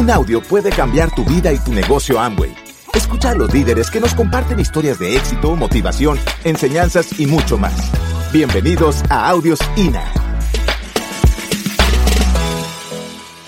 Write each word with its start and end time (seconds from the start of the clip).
Un 0.00 0.10
audio 0.10 0.40
puede 0.40 0.70
cambiar 0.70 1.14
tu 1.14 1.26
vida 1.26 1.52
y 1.52 1.58
tu 1.58 1.74
negocio 1.74 2.18
Amway. 2.18 2.54
Escucha 2.94 3.32
a 3.32 3.34
los 3.34 3.52
líderes 3.52 3.90
que 3.90 4.00
nos 4.00 4.14
comparten 4.14 4.58
historias 4.58 4.98
de 4.98 5.14
éxito, 5.14 5.54
motivación, 5.56 6.18
enseñanzas 6.42 7.20
y 7.20 7.26
mucho 7.26 7.58
más. 7.58 7.74
Bienvenidos 8.32 9.02
a 9.10 9.28
Audios 9.28 9.58
INA. 9.76 10.10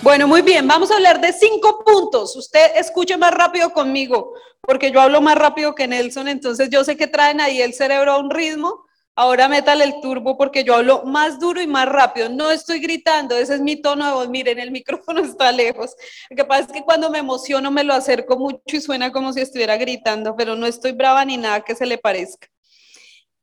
Bueno, 0.02 0.28
muy 0.28 0.42
bien, 0.42 0.68
vamos 0.68 0.90
a 0.90 0.96
hablar 0.96 1.22
de 1.22 1.32
cinco 1.32 1.82
puntos. 1.86 2.36
Usted 2.36 2.72
escuche 2.76 3.16
más 3.16 3.32
rápido 3.32 3.70
conmigo, 3.70 4.34
porque 4.60 4.92
yo 4.92 5.00
hablo 5.00 5.22
más 5.22 5.38
rápido 5.38 5.74
que 5.74 5.88
Nelson, 5.88 6.28
entonces 6.28 6.68
yo 6.68 6.84
sé 6.84 6.98
que 6.98 7.06
traen 7.06 7.40
ahí 7.40 7.62
el 7.62 7.72
cerebro 7.72 8.12
a 8.12 8.18
un 8.18 8.28
ritmo. 8.28 8.81
Ahora 9.14 9.46
métale 9.46 9.84
el 9.84 10.00
turbo 10.00 10.38
porque 10.38 10.64
yo 10.64 10.74
hablo 10.74 11.02
más 11.04 11.38
duro 11.38 11.60
y 11.60 11.66
más 11.66 11.86
rápido. 11.86 12.30
No 12.30 12.50
estoy 12.50 12.80
gritando, 12.80 13.36
ese 13.36 13.56
es 13.56 13.60
mi 13.60 13.76
tono 13.76 14.06
de 14.06 14.12
voz. 14.12 14.28
Miren, 14.30 14.58
el 14.58 14.70
micrófono 14.72 15.20
está 15.20 15.52
lejos. 15.52 15.94
Lo 16.30 16.36
que 16.36 16.44
pasa 16.44 16.62
es 16.62 16.72
que 16.72 16.82
cuando 16.82 17.10
me 17.10 17.18
emociono 17.18 17.70
me 17.70 17.84
lo 17.84 17.92
acerco 17.92 18.38
mucho 18.38 18.60
y 18.66 18.80
suena 18.80 19.12
como 19.12 19.32
si 19.32 19.40
estuviera 19.40 19.76
gritando, 19.76 20.34
pero 20.36 20.56
no 20.56 20.66
estoy 20.66 20.92
brava 20.92 21.24
ni 21.24 21.36
nada 21.36 21.60
que 21.60 21.74
se 21.74 21.84
le 21.84 21.98
parezca. 21.98 22.48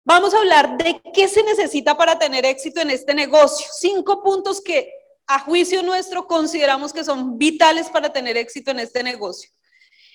Vamos 0.04 0.34
a 0.34 0.40
hablar 0.40 0.76
de 0.77 1.00
qué 1.13 1.27
se 1.27 1.44
necesita 1.44 1.96
para 1.96 2.18
tener 2.18 2.46
éxito 2.46 2.82
en 2.82 2.90
este 2.90 3.13
negocio. 3.13 3.68
Cinco 3.72 4.24
puntos 4.24 4.62
que 4.62 4.91
a 5.27 5.38
juicio 5.38 5.84
nuestro 5.84 6.26
consideramos 6.26 6.91
que 6.91 7.04
son 7.04 7.38
vitales 7.38 7.90
para 7.90 8.12
tener 8.12 8.36
éxito 8.36 8.72
en 8.72 8.80
este 8.80 9.04
negocio. 9.04 9.52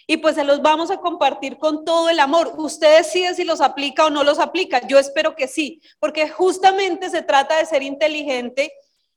Y 0.06 0.18
pues 0.18 0.34
se 0.34 0.44
los 0.44 0.62
vamos 0.62 0.90
a 0.90 0.98
compartir 0.98 1.58
con 1.58 1.84
todo 1.84 2.10
el 2.10 2.20
amor. 2.20 2.52
Usted 2.56 2.98
decide 2.98 3.34
si 3.34 3.44
los 3.44 3.60
aplica 3.60 4.06
o 4.06 4.10
no 4.10 4.24
los 4.24 4.38
aplica. 4.38 4.86
Yo 4.86 4.98
espero 4.98 5.34
que 5.34 5.48
sí, 5.48 5.80
porque 5.98 6.28
justamente 6.28 7.10
se 7.10 7.22
trata 7.22 7.56
de 7.56 7.66
ser 7.66 7.82
inteligente 7.82 8.72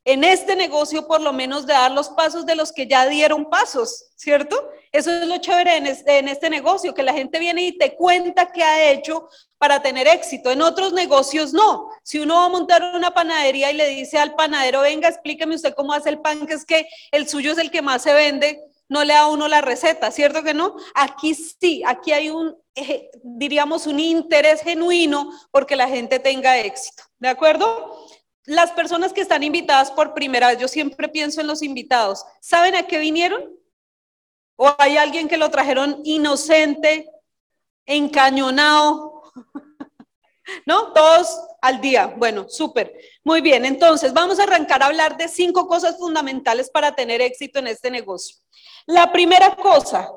en 0.08 0.24
este 0.24 0.56
negocio, 0.56 1.06
por 1.06 1.20
lo 1.20 1.34
menos 1.34 1.68
de 1.68 1.74
dar 1.74 1.92
los 1.92 2.08
pasos 2.08 2.46
de 2.46 2.56
los 2.56 2.72
que 2.72 2.88
ya 2.88 3.06
dieron 3.10 3.50
pasos, 3.50 4.06
¿cierto? 4.16 4.70
Eso 4.94 5.12
es 5.12 5.28
lo 5.28 5.38
chévere 5.40 5.76
en 5.76 5.86
este, 5.86 6.20
en 6.20 6.30
este 6.30 6.50
negocio, 6.50 6.94
que 6.94 7.04
la 7.04 7.12
gente 7.12 7.40
viene 7.40 7.64
y 7.64 7.78
te 7.78 7.94
cuenta 7.94 8.50
qué 8.54 8.64
ha 8.64 8.90
hecho 8.90 9.28
para 9.58 9.82
tener 9.82 10.08
éxito. 10.08 10.50
En 10.50 10.62
otros 10.62 10.94
negocios 10.94 11.52
no. 11.52 11.90
Si 12.04 12.20
uno 12.20 12.36
va 12.36 12.46
a 12.46 12.50
montar 12.50 12.96
una 12.96 13.14
panadería 13.14 13.70
y 13.70 13.76
le 13.76 13.90
dice 13.90 14.18
al 14.18 14.34
panadero, 14.36 14.80
venga, 14.80 15.10
explíqueme 15.10 15.56
usted 15.56 15.74
cómo 15.74 15.92
hace 15.92 16.08
el 16.08 16.22
pan, 16.22 16.48
que 16.48 16.54
es 16.54 16.64
que 16.64 16.88
el 17.12 17.28
suyo 17.28 17.52
es 17.52 17.58
el 17.58 17.70
que 17.70 17.82
más 17.82 18.04
se 18.04 18.14
vende, 18.14 18.64
no 18.90 19.04
le 19.04 19.14
da 19.14 19.28
uno 19.28 19.48
la 19.48 19.62
receta, 19.62 20.12
¿cierto 20.12 20.44
que 20.44 20.54
no? 20.54 20.76
Aquí 20.96 21.34
sí, 21.34 21.84
aquí 21.86 22.12
hay 22.12 22.30
un, 22.30 22.56
diríamos, 23.24 23.88
un 23.88 24.00
interés 24.00 24.62
genuino 24.62 25.32
porque 25.52 25.76
la 25.76 25.88
gente 25.88 26.20
tenga 26.20 26.60
éxito, 26.60 27.04
¿de 27.20 27.30
acuerdo? 27.30 28.08
Las 28.46 28.72
personas 28.72 29.12
que 29.12 29.22
están 29.22 29.44
invitadas 29.44 29.92
por 29.92 30.14
primera 30.14 30.48
vez, 30.48 30.60
yo 30.60 30.68
siempre 30.68 31.10
pienso 31.10 31.42
en 31.42 31.48
los 31.48 31.62
invitados, 31.62 32.24
¿saben 32.40 32.76
a 32.76 32.84
qué 32.88 32.98
vinieron? 33.00 33.44
¿O 34.56 34.74
hay 34.80 34.98
alguien 34.98 35.28
que 35.28 35.38
lo 35.38 35.52
trajeron 35.52 36.02
inocente, 36.04 37.10
encañonado? 37.86 39.22
¿No? 40.66 40.94
Todos 40.94 41.38
al 41.62 41.82
día. 41.82 42.08
Bueno, 42.08 42.48
súper. 42.50 42.94
Muy 43.24 43.42
bien, 43.42 43.66
entonces 43.66 44.14
vamos 44.14 44.40
a 44.40 44.44
arrancar 44.44 44.82
a 44.82 44.88
hablar 44.88 45.18
de 45.18 45.28
cinco 45.28 45.68
cosas 45.68 45.98
fundamentales 45.98 46.70
para 46.70 46.96
tener 46.96 47.22
éxito 47.22 47.60
en 47.60 47.68
este 47.68 47.92
negocio. 47.92 48.38
La 48.88 49.12
primera 49.12 49.54
cosa, 49.58 50.10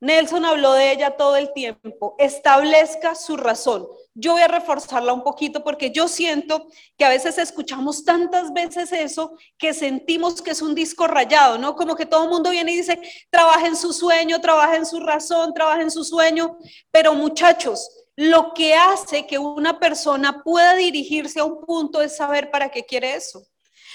Nelson 0.00 0.44
habló 0.44 0.74
de 0.74 0.92
ella 0.92 1.16
todo 1.16 1.36
el 1.36 1.50
tiempo, 1.54 2.14
establezca 2.18 3.14
su 3.14 3.38
razón. 3.38 3.88
Yo 4.12 4.32
voy 4.32 4.42
a 4.42 4.48
reforzarla 4.48 5.14
un 5.14 5.22
poquito 5.22 5.64
porque 5.64 5.92
yo 5.92 6.08
siento 6.08 6.68
que 6.98 7.06
a 7.06 7.08
veces 7.08 7.38
escuchamos 7.38 8.04
tantas 8.04 8.52
veces 8.52 8.92
eso 8.92 9.32
que 9.56 9.72
sentimos 9.72 10.42
que 10.42 10.50
es 10.50 10.60
un 10.60 10.74
disco 10.74 11.06
rayado, 11.06 11.56
¿no? 11.56 11.74
Como 11.74 11.96
que 11.96 12.04
todo 12.04 12.24
el 12.24 12.28
mundo 12.28 12.50
viene 12.50 12.72
y 12.72 12.76
dice, 12.76 13.00
trabaja 13.30 13.66
en 13.66 13.76
su 13.76 13.94
sueño, 13.94 14.42
trabaja 14.42 14.76
en 14.76 14.84
su 14.84 15.00
razón, 15.00 15.54
trabaja 15.54 15.80
en 15.80 15.90
su 15.90 16.04
sueño, 16.04 16.58
pero 16.90 17.14
muchachos, 17.14 17.88
lo 18.14 18.52
que 18.52 18.74
hace 18.74 19.26
que 19.26 19.38
una 19.38 19.80
persona 19.80 20.42
pueda 20.44 20.74
dirigirse 20.74 21.40
a 21.40 21.44
un 21.44 21.64
punto 21.64 22.02
es 22.02 22.14
saber 22.14 22.50
para 22.50 22.68
qué 22.68 22.84
quiere 22.84 23.14
eso. 23.14 23.42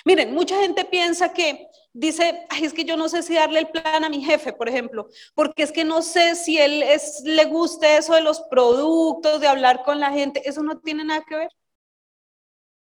Miren, 0.05 0.33
mucha 0.33 0.59
gente 0.59 0.83
piensa 0.85 1.33
que 1.33 1.67
dice, 1.93 2.45
Ay, 2.49 2.65
es 2.65 2.73
que 2.73 2.83
yo 2.83 2.97
no 2.97 3.07
sé 3.07 3.23
si 3.23 3.35
darle 3.35 3.59
el 3.59 3.69
plan 3.69 4.03
a 4.03 4.09
mi 4.09 4.21
jefe, 4.21 4.51
por 4.51 4.67
ejemplo, 4.67 5.07
porque 5.33 5.63
es 5.63 5.71
que 5.71 5.85
no 5.85 6.01
sé 6.01 6.35
si 6.35 6.57
él 6.57 6.83
es, 6.83 7.21
le 7.23 7.45
guste 7.45 7.97
eso 7.97 8.13
de 8.13 8.21
los 8.21 8.41
productos, 8.41 9.39
de 9.39 9.47
hablar 9.47 9.83
con 9.83 9.99
la 9.99 10.11
gente, 10.11 10.47
eso 10.47 10.61
no 10.63 10.79
tiene 10.79 11.05
nada 11.05 11.23
que 11.27 11.35
ver. 11.35 11.49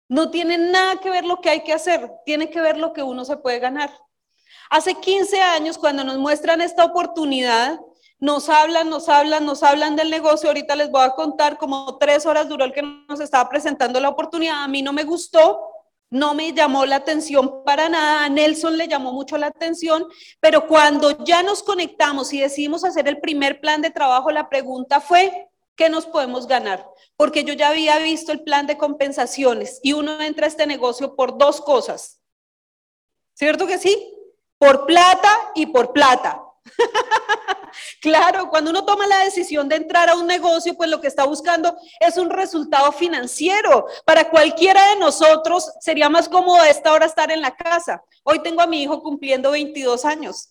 No 0.07 0.29
tiene 0.29 0.57
nada 0.57 0.97
que 0.97 1.09
ver 1.09 1.25
lo 1.25 1.41
que 1.41 1.49
hay 1.49 1.63
que 1.63 1.73
hacer, 1.73 2.11
tiene 2.25 2.49
que 2.49 2.61
ver 2.61 2.77
lo 2.77 2.93
que 2.93 3.01
uno 3.01 3.25
se 3.25 3.37
puede 3.37 3.59
ganar. 3.59 3.91
Hace 4.69 4.95
15 4.95 5.41
años, 5.41 5.77
cuando 5.77 6.03
nos 6.03 6.17
muestran 6.17 6.61
esta 6.61 6.85
oportunidad, 6.85 7.79
nos 8.19 8.49
hablan, 8.49 8.89
nos 8.89 9.09
hablan, 9.09 9.45
nos 9.45 9.63
hablan 9.63 9.95
del 9.95 10.09
negocio. 10.09 10.49
Ahorita 10.49 10.75
les 10.75 10.91
voy 10.91 11.03
a 11.03 11.11
contar 11.11 11.57
como 11.57 11.97
tres 11.97 12.25
horas 12.25 12.47
duró 12.47 12.65
el 12.65 12.73
que 12.73 12.81
nos 12.81 13.19
estaba 13.19 13.49
presentando 13.49 13.99
la 13.99 14.09
oportunidad. 14.09 14.63
A 14.63 14.67
mí 14.67 14.81
no 14.81 14.93
me 14.93 15.03
gustó, 15.03 15.74
no 16.15 16.33
me 16.33 16.53
llamó 16.53 16.85
la 16.85 16.95
atención 16.95 17.61
para 17.65 17.89
nada, 17.89 18.23
a 18.23 18.29
Nelson 18.29 18.77
le 18.77 18.87
llamó 18.87 19.11
mucho 19.11 19.37
la 19.37 19.47
atención, 19.47 20.07
pero 20.39 20.65
cuando 20.65 21.25
ya 21.25 21.43
nos 21.43 21.61
conectamos 21.61 22.31
y 22.31 22.39
decidimos 22.39 22.85
hacer 22.85 23.05
el 23.09 23.19
primer 23.19 23.59
plan 23.59 23.81
de 23.81 23.91
trabajo, 23.91 24.31
la 24.31 24.47
pregunta 24.47 25.01
fue, 25.01 25.49
¿qué 25.75 25.89
nos 25.89 26.05
podemos 26.05 26.47
ganar? 26.47 26.89
Porque 27.17 27.43
yo 27.43 27.53
ya 27.53 27.67
había 27.67 27.97
visto 27.97 28.31
el 28.31 28.43
plan 28.43 28.65
de 28.65 28.77
compensaciones 28.77 29.81
y 29.83 29.91
uno 29.91 30.21
entra 30.21 30.45
a 30.45 30.47
este 30.47 30.65
negocio 30.65 31.17
por 31.17 31.37
dos 31.37 31.59
cosas. 31.59 32.21
¿Cierto 33.33 33.67
que 33.67 33.77
sí? 33.77 34.17
Por 34.57 34.85
plata 34.85 35.51
y 35.53 35.65
por 35.65 35.91
plata. 35.91 36.41
claro, 38.01 38.49
cuando 38.49 38.71
uno 38.71 38.85
toma 38.85 39.07
la 39.07 39.19
decisión 39.19 39.67
de 39.69 39.75
entrar 39.75 40.09
a 40.09 40.15
un 40.15 40.27
negocio, 40.27 40.75
pues 40.75 40.89
lo 40.89 41.01
que 41.01 41.07
está 41.07 41.25
buscando 41.25 41.75
es 41.99 42.17
un 42.17 42.29
resultado 42.29 42.91
financiero. 42.91 43.85
Para 44.05 44.29
cualquiera 44.29 44.89
de 44.89 44.95
nosotros 44.97 45.71
sería 45.79 46.09
más 46.09 46.29
cómodo 46.29 46.61
a 46.61 46.69
esta 46.69 46.93
hora 46.93 47.05
estar 47.05 47.31
en 47.31 47.41
la 47.41 47.55
casa. 47.55 48.03
Hoy 48.23 48.39
tengo 48.39 48.61
a 48.61 48.67
mi 48.67 48.83
hijo 48.83 49.01
cumpliendo 49.01 49.51
22 49.51 50.05
años. 50.05 50.49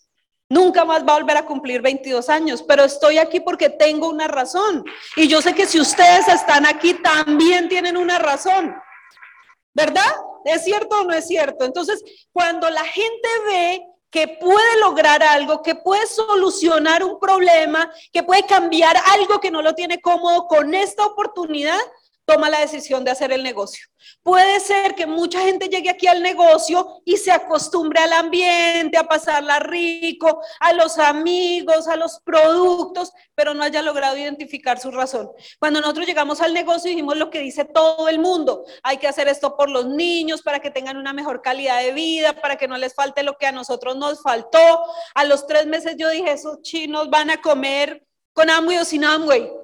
Nunca 0.49 0.85
más 0.85 1.05
va 1.05 1.15
a 1.15 1.19
volver 1.21 1.37
a 1.39 1.47
cumplir 1.47 1.81
22 1.81 2.29
años, 2.29 2.63
pero 2.63 2.85
estoy 2.85 3.19
aquí 3.19 3.41
porque 3.41 3.71
tengo 3.71 4.09
una 4.09 4.29
razón. 4.29 4.85
Y 5.17 5.27
yo 5.27 5.41
sé 5.41 5.55
que 5.55 5.67
si 5.67 5.81
ustedes 5.81 6.29
están 6.29 6.67
aquí, 6.67 6.95
también 6.95 7.69
tienen 7.69 7.97
una 7.97 8.19
razón. 8.19 8.75
¿Verdad? 9.73 10.15
¿Es 10.45 10.65
cierto 10.65 11.01
o 11.01 11.05
no 11.05 11.15
es 11.15 11.27
cierto? 11.27 11.65
Entonces, 11.65 12.05
cuando 12.33 12.69
la 12.71 12.85
gente 12.85 13.29
ve 13.47 13.87
que 14.15 14.29
puede 14.29 14.79
lograr 14.79 15.25
algo, 15.25 15.61
que 15.61 15.75
puede 15.75 16.07
solucionar 16.07 17.03
un 17.03 17.19
problema, 17.19 17.93
que 18.13 18.23
puede 18.23 18.47
cambiar 18.47 18.97
algo 19.13 19.41
que 19.41 19.51
no 19.51 19.61
lo 19.61 19.75
tiene 19.75 20.01
cómodo 20.01 20.47
con 20.47 20.73
esta 20.73 21.05
oportunidad, 21.05 21.81
toma 22.25 22.51
la 22.51 22.61
decisión 22.61 23.05
de 23.05 23.11
hacer 23.11 23.33
el 23.33 23.43
negocio. 23.43 23.87
Puede 24.23 24.61
ser 24.61 24.95
que 24.95 25.07
mucha 25.07 25.41
gente 25.41 25.69
llegue 25.69 25.91
aquí 25.91 26.07
al 26.07 26.23
negocio 26.23 27.01
y 27.05 27.17
se 27.17 27.33
acostumbre 27.33 28.01
al 28.01 28.13
ambiente, 28.13 28.97
a 28.97 29.05
pasarla 29.05 29.59
rico, 29.61 30.41
a 30.61 30.73
los 30.73 30.99
amigos, 30.99 31.89
a 31.89 31.97
los 31.97 32.21
productos, 32.25 33.13
pero 33.35 33.55
no 33.55 33.63
haya 33.63 33.83
logrado 33.83 34.17
identificar 34.17 34.79
su 34.79 34.91
razón. 34.91 35.31
Cuando 35.59 35.81
nosotros 35.81 36.07
llegamos 36.07 36.41
al 36.41 36.55
negocio 36.55 36.91
dijimos 36.91 37.17
lo 37.17 37.31
que 37.31 37.41
dice 37.41 37.65
todo 37.65 38.09
el 38.09 38.19
mundo, 38.19 38.65
hay 38.83 38.99
que 38.99 39.09
hacer 39.09 39.29
esto 39.29 39.57
por 39.57 39.71
los 39.71 39.87
niños 39.87 40.43
para 40.43 40.61
que 40.61 40.71
tengan 40.71 40.97
una 40.97 41.13
mejor 41.13 41.43
calidad 41.43 41.81
de 41.83 41.93
vida, 41.93 42.41
para 42.41 42.57
que 42.57 42.69
no 42.69 42.77
les 42.77 42.95
falte 42.95 43.23
lo 43.23 43.37
que 43.37 43.47
a 43.47 43.53
nosotros 43.53 43.97
nos 43.97 44.23
faltó. 44.23 44.85
A 45.15 45.25
los 45.25 45.47
tres 45.47 45.67
meses 45.67 45.97
yo 45.99 46.09
dije, 46.11 46.33
esos 46.33 46.63
chinos 46.63 47.11
van 47.11 47.31
a 47.31 47.41
comer 47.41 48.07
con 48.33 48.51
Amway 48.51 48.79
o 48.79 48.85
sin 48.85 49.05
Amway. 49.05 49.64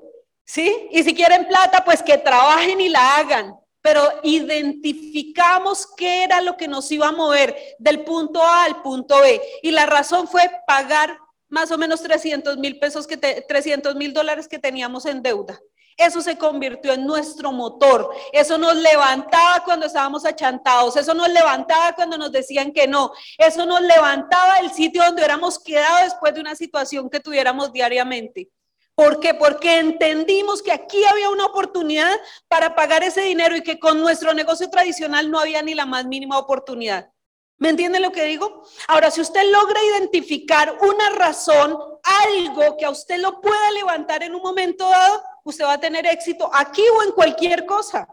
¿Sí? 0.52 0.88
Y 0.90 1.04
si 1.04 1.14
quieren 1.14 1.46
plata, 1.46 1.84
pues 1.84 2.02
que 2.02 2.18
trabajen 2.18 2.80
y 2.80 2.88
la 2.88 3.18
hagan. 3.18 3.54
Pero 3.80 4.02
identificamos 4.24 5.86
qué 5.96 6.24
era 6.24 6.42
lo 6.42 6.56
que 6.56 6.66
nos 6.66 6.90
iba 6.90 7.06
a 7.06 7.12
mover 7.12 7.56
del 7.78 8.02
punto 8.02 8.42
A 8.42 8.64
al 8.64 8.82
punto 8.82 9.20
B. 9.20 9.40
Y 9.62 9.70
la 9.70 9.86
razón 9.86 10.26
fue 10.26 10.50
pagar 10.66 11.16
más 11.48 11.70
o 11.70 11.78
menos 11.78 12.02
300 12.02 12.56
mil 12.56 12.80
pesos, 12.80 13.06
que 13.06 13.16
300 13.16 13.94
mil 13.94 14.12
dólares 14.12 14.48
que 14.48 14.58
teníamos 14.58 15.06
en 15.06 15.22
deuda. 15.22 15.60
Eso 15.96 16.20
se 16.20 16.36
convirtió 16.36 16.94
en 16.94 17.06
nuestro 17.06 17.52
motor. 17.52 18.10
Eso 18.32 18.58
nos 18.58 18.74
levantaba 18.74 19.62
cuando 19.64 19.86
estábamos 19.86 20.24
achantados. 20.24 20.96
Eso 20.96 21.14
nos 21.14 21.28
levantaba 21.28 21.94
cuando 21.94 22.18
nos 22.18 22.32
decían 22.32 22.72
que 22.72 22.88
no. 22.88 23.12
Eso 23.38 23.64
nos 23.66 23.82
levantaba 23.82 24.56
el 24.58 24.72
sitio 24.72 25.04
donde 25.04 25.20
hubiéramos 25.20 25.60
quedado 25.60 26.02
después 26.02 26.34
de 26.34 26.40
una 26.40 26.56
situación 26.56 27.08
que 27.08 27.20
tuviéramos 27.20 27.72
diariamente. 27.72 28.50
¿Por 28.94 29.20
qué? 29.20 29.34
Porque 29.34 29.78
entendimos 29.78 30.62
que 30.62 30.72
aquí 30.72 31.04
había 31.04 31.30
una 31.30 31.46
oportunidad 31.46 32.14
para 32.48 32.74
pagar 32.74 33.02
ese 33.02 33.22
dinero 33.22 33.56
y 33.56 33.62
que 33.62 33.78
con 33.78 34.00
nuestro 34.00 34.34
negocio 34.34 34.68
tradicional 34.68 35.30
no 35.30 35.40
había 35.40 35.62
ni 35.62 35.74
la 35.74 35.86
más 35.86 36.04
mínima 36.04 36.38
oportunidad. 36.38 37.10
¿Me 37.56 37.68
entiende 37.68 38.00
lo 38.00 38.10
que 38.10 38.24
digo? 38.24 38.62
Ahora, 38.88 39.10
si 39.10 39.20
usted 39.20 39.50
logra 39.50 39.82
identificar 39.84 40.78
una 40.80 41.10
razón, 41.10 41.78
algo 42.02 42.76
que 42.78 42.86
a 42.86 42.90
usted 42.90 43.18
lo 43.18 43.40
pueda 43.40 43.70
levantar 43.72 44.22
en 44.22 44.34
un 44.34 44.40
momento 44.40 44.88
dado, 44.88 45.22
usted 45.44 45.64
va 45.66 45.74
a 45.74 45.80
tener 45.80 46.06
éxito 46.06 46.50
aquí 46.54 46.82
o 46.96 47.02
en 47.02 47.12
cualquier 47.12 47.66
cosa. 47.66 48.08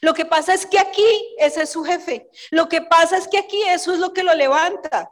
Lo 0.00 0.12
que 0.14 0.26
pasa 0.26 0.54
es 0.54 0.66
que 0.66 0.78
aquí 0.78 1.34
ese 1.38 1.62
es 1.62 1.70
su 1.70 1.82
jefe. 1.84 2.28
Lo 2.50 2.68
que 2.68 2.82
pasa 2.82 3.16
es 3.16 3.28
que 3.28 3.38
aquí 3.38 3.62
eso 3.62 3.92
es 3.92 3.98
lo 3.98 4.12
que 4.12 4.22
lo 4.22 4.34
levanta. 4.34 5.10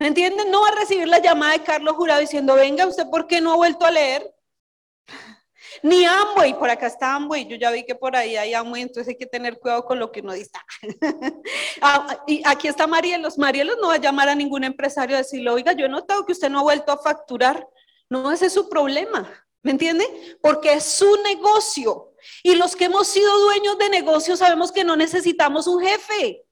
¿Me 0.00 0.06
entienden? 0.06 0.50
No 0.50 0.62
va 0.62 0.68
a 0.68 0.80
recibir 0.80 1.06
la 1.06 1.18
llamada 1.18 1.52
de 1.52 1.62
Carlos 1.62 1.94
Jurado 1.94 2.20
diciendo, 2.20 2.54
venga, 2.54 2.86
¿usted 2.86 3.04
por 3.10 3.26
qué 3.26 3.42
no 3.42 3.52
ha 3.52 3.56
vuelto 3.56 3.84
a 3.84 3.90
leer? 3.90 4.34
Ni 5.82 6.06
Amway, 6.06 6.58
por 6.58 6.70
acá 6.70 6.86
está 6.86 7.14
Amway, 7.14 7.46
yo 7.46 7.56
ya 7.56 7.70
vi 7.70 7.84
que 7.84 7.94
por 7.94 8.16
ahí 8.16 8.34
hay 8.34 8.54
Amway, 8.54 8.80
entonces 8.80 9.08
hay 9.08 9.16
que 9.18 9.26
tener 9.26 9.58
cuidado 9.58 9.84
con 9.84 9.98
lo 9.98 10.10
que 10.10 10.20
uno 10.20 10.32
dice. 10.32 10.50
Ah, 11.82 12.22
y 12.26 12.42
aquí 12.44 12.68
está 12.68 12.86
Marielos, 12.86 13.38
Marielos 13.38 13.76
no 13.80 13.88
va 13.88 13.94
a 13.94 14.00
llamar 14.00 14.28
a 14.28 14.34
ningún 14.34 14.64
empresario 14.64 15.16
a 15.16 15.20
decirle, 15.20 15.50
oiga, 15.50 15.72
yo 15.72 15.86
he 15.86 15.88
notado 15.88 16.26
que 16.26 16.32
usted 16.32 16.50
no 16.50 16.58
ha 16.58 16.62
vuelto 16.62 16.92
a 16.92 16.98
facturar. 16.98 17.66
No, 18.10 18.30
ese 18.30 18.46
es 18.46 18.52
su 18.52 18.68
problema, 18.68 19.30
¿me 19.62 19.70
entiende? 19.70 20.04
Porque 20.42 20.74
es 20.74 20.84
su 20.84 21.16
negocio. 21.22 22.12
Y 22.42 22.54
los 22.54 22.76
que 22.76 22.86
hemos 22.86 23.08
sido 23.08 23.38
dueños 23.40 23.78
de 23.78 23.88
negocios 23.88 24.40
sabemos 24.40 24.72
que 24.72 24.84
no 24.84 24.96
necesitamos 24.96 25.66
un 25.66 25.82
jefe. 25.82 26.44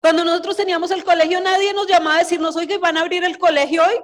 Cuando 0.00 0.24
nosotros 0.24 0.56
teníamos 0.56 0.90
el 0.90 1.04
colegio, 1.04 1.40
nadie 1.40 1.74
nos 1.74 1.86
llamaba 1.86 2.16
a 2.16 2.20
decirnos, 2.20 2.56
oiga, 2.56 2.78
¿van 2.78 2.96
a 2.96 3.02
abrir 3.02 3.22
el 3.24 3.38
colegio 3.38 3.82
hoy? 3.82 4.00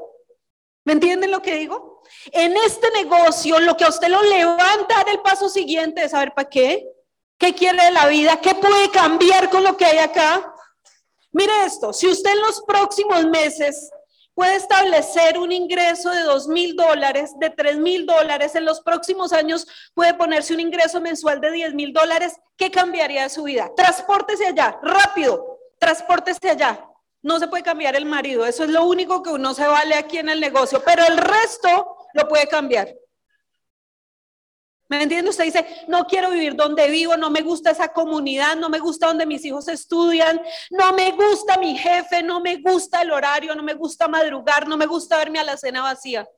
¿Me 0.85 0.93
entienden 0.93 1.31
lo 1.31 1.41
que 1.41 1.57
digo? 1.57 2.03
En 2.33 2.57
este 2.59 2.91
negocio, 2.91 3.59
lo 3.61 3.77
que 3.77 3.85
a 3.85 3.89
usted 3.89 4.09
lo 4.09 4.23
levanta 4.23 5.05
el 5.11 5.21
paso 5.21 5.49
siguiente 5.49 6.05
es 6.05 6.13
saber 6.13 6.33
para 6.35 6.49
qué, 6.49 6.87
qué 7.39 7.55
quiere 7.55 7.83
de 7.83 7.91
la 7.91 8.07
vida, 8.07 8.41
qué 8.41 8.55
puede 8.55 8.91
cambiar 8.91 9.51
con 9.51 9.65
lo 9.65 9.77
que 9.77 9.87
hay 9.87 9.99
acá. 9.99 10.55
Mire 11.33 11.53
esto, 11.65 11.93
si 11.93 12.07
usted 12.07 12.31
en 12.31 12.41
los 12.41 12.63
próximos 12.63 13.25
meses 13.27 13.91
puede 14.35 14.57
establecer 14.57 15.39
un 15.39 15.51
ingreso 15.51 16.11
de 16.11 16.21
dos 16.21 16.47
mil 16.47 16.77
dólares, 16.77 17.33
de 17.39 17.51
tres 17.51 17.79
mil 17.79 18.07
dólares, 18.07 18.55
en 18.55 18.67
los 18.67 18.81
próximos 18.83 19.33
años 19.33 19.67
puede 19.95 20.15
ponerse 20.15 20.55
un 20.55 20.61
ingreso 20.61 21.01
mensual 21.01 21.41
de 21.41 21.51
diez 21.53 21.75
mil 21.75 21.93
dólares, 21.93 22.37
¿qué 22.57 22.71
cambiaría 22.71 23.25
de 23.25 23.31
su 23.31 23.45
vida? 23.45 23.73
Transpórtese 23.75 24.47
allá, 24.47 24.79
rápido, 24.83 25.56
transpórtese 25.79 26.51
allá. 26.51 26.85
No 27.23 27.39
se 27.39 27.49
puede 27.49 27.63
cambiar 27.63 27.97
el 27.97 28.07
marido, 28.07 28.47
eso 28.47 28.65
es 28.65 28.71
lo 28.71 28.85
único 28.85 29.23
que 29.23 29.31
uno 29.31 29.53
se 29.53 29.67
vale 29.67 29.95
aquí 29.95 30.19
en 30.19 30.29
el 30.29 30.41
negocio, 30.41 30.83
pero 30.85 31.05
el 31.05 31.17
resto 31.17 31.97
lo 32.15 32.29
puede 32.29 32.47
cambiar. 32.47 32.95
¿Me 34.89 35.03
entiende? 35.03 35.31
Usted 35.31 35.45
dice, 35.45 35.67
no 35.89 36.05
quiero 36.07 36.31
vivir 36.31 36.55
donde 36.55 36.89
vivo, 36.89 37.17
no 37.17 37.29
me 37.29 37.43
gusta 37.43 37.73
esa 37.73 37.89
comunidad, 37.89 38.55
no 38.55 38.69
me 38.69 38.79
gusta 38.79 39.09
donde 39.09 39.27
mis 39.27 39.45
hijos 39.45 39.67
estudian, 39.67 40.41
no 40.71 40.93
me 40.93 41.11
gusta 41.11 41.59
mi 41.59 41.77
jefe, 41.77 42.23
no 42.23 42.41
me 42.41 42.59
gusta 42.59 43.03
el 43.03 43.11
horario, 43.11 43.57
no 43.57 43.65
me 43.65 43.75
gusta 43.75 44.07
madrugar, 44.07 44.69
no 44.69 44.77
me 44.77 44.87
gusta 44.87 45.17
verme 45.17 45.41
a 45.41 45.45
la 45.45 45.57
cena 45.57 45.83
vacía. 45.83 46.29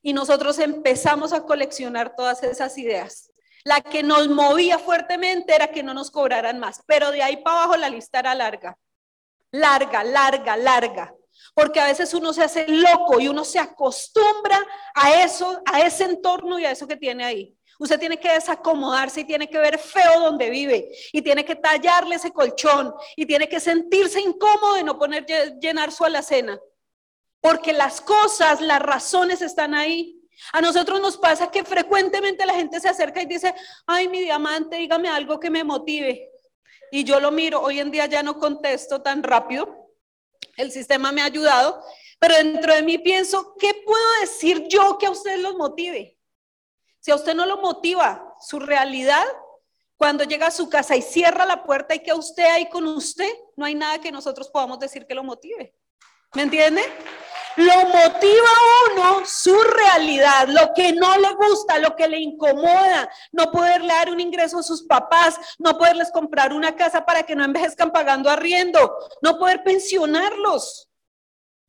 Y 0.00 0.12
nosotros 0.12 0.60
empezamos 0.60 1.32
a 1.32 1.42
coleccionar 1.44 2.14
todas 2.14 2.42
esas 2.44 2.78
ideas. 2.78 3.29
La 3.64 3.80
que 3.80 4.02
nos 4.02 4.28
movía 4.28 4.78
fuertemente 4.78 5.54
era 5.54 5.68
que 5.68 5.82
no 5.82 5.94
nos 5.94 6.10
cobraran 6.10 6.58
más, 6.58 6.82
pero 6.86 7.10
de 7.10 7.22
ahí 7.22 7.36
para 7.38 7.62
abajo 7.62 7.76
la 7.76 7.88
lista 7.88 8.20
era 8.20 8.34
larga 8.34 8.76
larga, 9.52 10.04
larga, 10.04 10.56
larga. 10.56 11.14
Porque 11.54 11.80
a 11.80 11.86
veces 11.86 12.12
uno 12.14 12.32
se 12.32 12.44
hace 12.44 12.66
loco 12.68 13.20
y 13.20 13.28
uno 13.28 13.44
se 13.44 13.58
acostumbra 13.58 14.64
a 14.94 15.22
eso, 15.22 15.62
a 15.66 15.80
ese 15.80 16.04
entorno 16.04 16.58
y 16.58 16.64
a 16.64 16.70
eso 16.70 16.86
que 16.86 16.96
tiene 16.96 17.24
ahí. 17.24 17.56
Usted 17.78 17.98
tiene 17.98 18.18
que 18.18 18.32
desacomodarse 18.32 19.20
y 19.20 19.24
tiene 19.24 19.48
que 19.48 19.58
ver 19.58 19.78
feo 19.78 20.20
donde 20.20 20.50
vive 20.50 20.90
y 21.12 21.22
tiene 21.22 21.44
que 21.44 21.56
tallarle 21.56 22.16
ese 22.16 22.30
colchón 22.30 22.92
y 23.16 23.24
tiene 23.24 23.48
que 23.48 23.58
sentirse 23.58 24.20
incómodo 24.20 24.78
y 24.78 24.84
no 24.84 24.98
poner 24.98 25.24
llenar 25.58 25.90
su 25.90 26.04
alacena. 26.04 26.60
Porque 27.40 27.72
las 27.72 28.02
cosas, 28.02 28.60
las 28.60 28.80
razones 28.80 29.40
están 29.40 29.74
ahí. 29.74 30.19
A 30.52 30.60
nosotros 30.60 31.00
nos 31.00 31.16
pasa 31.16 31.50
que 31.50 31.64
frecuentemente 31.64 32.46
la 32.46 32.54
gente 32.54 32.80
se 32.80 32.88
acerca 32.88 33.22
y 33.22 33.26
dice, 33.26 33.54
ay, 33.86 34.08
mi 34.08 34.20
diamante, 34.20 34.76
dígame 34.76 35.08
algo 35.08 35.38
que 35.38 35.50
me 35.50 35.64
motive 35.64 36.30
y 36.90 37.04
yo 37.04 37.20
lo 37.20 37.30
miro, 37.30 37.60
hoy 37.62 37.80
en 37.80 37.90
día 37.90 38.06
ya 38.06 38.22
no 38.22 38.38
contesto 38.38 39.00
tan 39.00 39.22
rápido, 39.22 39.90
el 40.56 40.72
sistema 40.72 41.12
me 41.12 41.22
ha 41.22 41.26
ayudado, 41.26 41.82
pero 42.18 42.34
dentro 42.34 42.74
de 42.74 42.82
mí 42.82 42.98
pienso, 42.98 43.54
¿qué 43.58 43.82
puedo 43.84 44.20
decir 44.20 44.66
yo 44.68 44.98
que 44.98 45.06
a 45.06 45.10
usted 45.10 45.38
los 45.38 45.56
motive? 45.56 46.18
Si 46.98 47.10
a 47.10 47.14
usted 47.14 47.34
no 47.34 47.46
lo 47.46 47.58
motiva 47.58 48.34
su 48.40 48.58
realidad, 48.58 49.24
cuando 49.96 50.24
llega 50.24 50.48
a 50.48 50.50
su 50.50 50.68
casa 50.68 50.96
y 50.96 51.02
cierra 51.02 51.46
la 51.46 51.62
puerta 51.62 51.94
y 51.94 52.00
que 52.00 52.12
usted 52.12 52.44
ahí 52.44 52.68
con 52.68 52.86
usted, 52.86 53.30
no 53.56 53.64
hay 53.64 53.74
nada 53.74 54.00
que 54.00 54.10
nosotros 54.10 54.50
podamos 54.50 54.78
decir 54.78 55.06
que 55.06 55.14
lo 55.14 55.22
motive. 55.22 55.74
¿Me 56.34 56.42
entiende? 56.42 56.82
Lo 57.60 57.74
motiva 57.88 58.48
a 58.48 58.92
uno 58.92 59.26
su 59.26 59.54
realidad, 59.54 60.48
lo 60.48 60.72
que 60.72 60.94
no 60.94 61.14
le 61.18 61.34
gusta, 61.34 61.78
lo 61.78 61.94
que 61.94 62.08
le 62.08 62.18
incomoda, 62.18 63.10
no 63.32 63.52
poderle 63.52 63.88
dar 63.92 64.10
un 64.10 64.18
ingreso 64.18 64.60
a 64.60 64.62
sus 64.62 64.84
papás, 64.84 65.38
no 65.58 65.76
poderles 65.76 66.10
comprar 66.10 66.54
una 66.54 66.74
casa 66.74 67.04
para 67.04 67.24
que 67.24 67.36
no 67.36 67.44
envejezcan 67.44 67.90
pagando 67.90 68.30
arriendo, 68.30 68.96
no 69.20 69.38
poder 69.38 69.62
pensionarlos. 69.62 70.88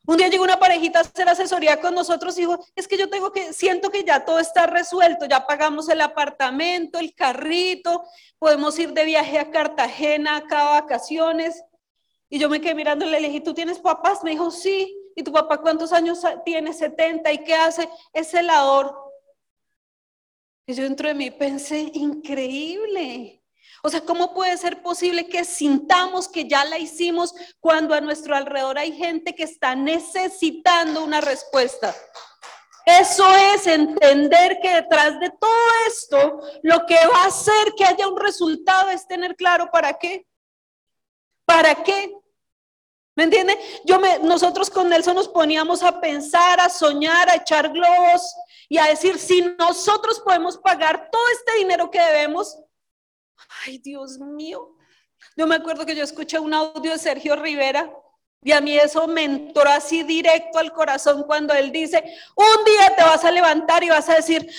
Un 0.08 0.16
día 0.16 0.30
llegó 0.30 0.46
una 0.46 0.60
parejita 0.60 1.00
a 1.00 1.02
hacer 1.02 1.28
asesoría 1.28 1.82
con 1.82 1.94
nosotros 1.94 2.38
y 2.38 2.42
dijo, 2.42 2.66
es 2.74 2.88
que 2.88 2.98
yo 2.98 3.10
tengo 3.10 3.34
que, 3.34 3.52
siento 3.52 3.90
que 3.90 4.06
ya 4.06 4.24
todo 4.24 4.40
está 4.40 4.68
resuelto, 4.68 5.26
ya 5.26 5.46
pagamos 5.46 5.90
el 5.90 6.00
apartamento, 6.00 7.00
el 7.00 7.14
carrito, 7.14 8.06
podemos 8.40 8.80
ir 8.80 8.94
de 8.94 9.04
viaje 9.04 9.40
a 9.40 9.52
Cartagena, 9.52 10.38
acá 10.38 10.70
vacaciones. 10.70 11.62
Y 12.30 12.40
yo 12.40 12.48
me 12.48 12.62
quedé 12.62 12.76
mirándole 12.76 13.20
y 13.20 13.22
le 13.22 13.28
dije, 13.28 13.42
¿tú 13.42 13.54
tienes 13.54 13.80
papás? 13.80 14.24
Me 14.24 14.32
dijo, 14.32 14.52
sí. 14.52 14.98
¿Y 15.16 15.24
tu 15.24 15.31
papá 15.31 15.58
cuántos 15.58 15.92
años 15.94 16.22
tiene? 16.46 16.74
70. 16.74 17.31
¿Y 17.31 17.44
qué 17.44 17.56
hace? 17.56 17.90
Es 18.13 18.31
celador. 18.31 18.96
Y 20.66 20.74
yo 20.74 20.84
dentro 20.84 21.08
de 21.08 21.13
mí 21.13 21.31
pensé, 21.31 21.92
increíble. 21.94 23.44
O 23.84 23.90
sea, 23.90 24.02
¿cómo 24.02 24.34
puede 24.34 24.58
ser 24.58 24.81
posible 24.84 25.28
que 25.28 25.44
sintamos 25.44 26.28
que 26.28 26.48
ya 26.48 26.63
la 26.66 26.78
hicimos 26.78 27.34
cuando 27.60 27.96
a 27.96 28.02
nuestro 28.02 28.36
alrededor 28.36 28.78
hay 28.78 28.92
gente 28.92 29.34
que 29.34 29.44
está 29.44 29.75
necesitando 29.75 31.04
una 31.04 31.19
respuesta? 31.19 31.96
Eso 32.86 33.25
es 33.54 33.68
entender 33.68 34.60
que 34.62 34.75
detrás 34.75 35.19
de 35.19 35.31
todo 35.40 35.68
esto, 35.88 36.42
lo 36.64 36.86
que 36.86 36.96
va 36.96 37.24
a 37.24 37.28
hacer 37.28 37.74
que 37.75 37.86
haya 37.86 38.07
un 38.07 38.19
resultado 38.19 38.90
es 38.90 39.07
tener 39.07 39.36
claro 39.36 39.69
para 39.72 39.98
qué. 39.98 40.28
¿Para 41.46 41.75
qué? 41.84 42.16
¿Me 43.16 43.25
entiende? 43.25 43.58
Yo 43.84 44.00
me, 44.00 44.19
nosotros 44.19 44.69
con 44.69 44.88
Nelson 44.90 45.16
nos 45.16 45.28
poníamos 45.28 45.84
a 45.84 46.00
pensar, 46.00 46.60
a 46.60 46.69
soñar, 46.69 47.30
a 47.30 47.36
echar 47.36 47.72
globos 47.72 48.36
y 48.69 48.78
a 48.78 48.86
decir, 48.86 49.19
si 49.19 49.42
nosotros 49.60 50.22
podemos 50.22 50.58
pagar 50.58 51.10
todo 51.12 51.24
este 51.34 51.58
dinero 51.58 51.92
que 51.92 52.02
debemos, 52.02 52.58
ay 53.66 53.80
Dios 53.80 54.18
mío. 54.18 54.75
Yo 55.36 55.46
me 55.46 55.56
acuerdo 55.56 55.86
que 55.86 55.96
yo 55.96 56.04
escuché 56.04 56.40
un 56.40 56.54
audio 56.54 56.92
de 56.94 56.98
Sergio 56.98 57.36
Rivera 57.36 57.94
y 58.44 58.54
a 58.54 58.62
mí 58.62 58.76
eso 58.78 59.07
me 59.07 59.26
entró 59.26 59.69
así 59.69 60.04
directo 60.04 60.57
al 60.57 60.71
corazón 60.71 61.24
cuando 61.24 61.54
él 61.54 61.71
dice, 61.71 62.04
un 62.35 62.66
día 62.66 62.95
te 62.95 63.04
vas 63.04 63.24
a 63.24 63.31
levantar 63.31 63.83
y 63.83 63.90
vas 63.90 64.09
a 64.09 64.16
decir, 64.16 64.50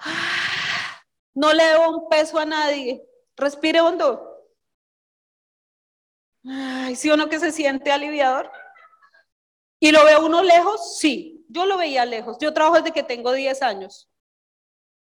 ah, 0.00 1.02
no 1.34 1.52
le 1.52 1.64
debo 1.64 1.90
un 1.90 2.08
peso 2.08 2.38
a 2.38 2.44
nadie. 2.44 3.06
Respire 3.36 3.80
hondo. 3.80 4.31
Ay, 6.44 6.96
¿sí 6.96 7.10
o 7.10 7.16
no 7.16 7.28
que 7.28 7.38
se 7.38 7.52
siente 7.52 7.92
aliviador? 7.92 8.50
¿Y 9.80 9.92
lo 9.92 10.04
ve 10.04 10.16
uno 10.16 10.42
lejos? 10.42 10.98
Sí, 10.98 11.44
yo 11.48 11.66
lo 11.66 11.76
veía 11.76 12.04
lejos. 12.04 12.36
Yo 12.40 12.52
trabajo 12.52 12.76
desde 12.76 12.92
que 12.92 13.02
tengo 13.02 13.32
10 13.32 13.62
años. 13.62 14.08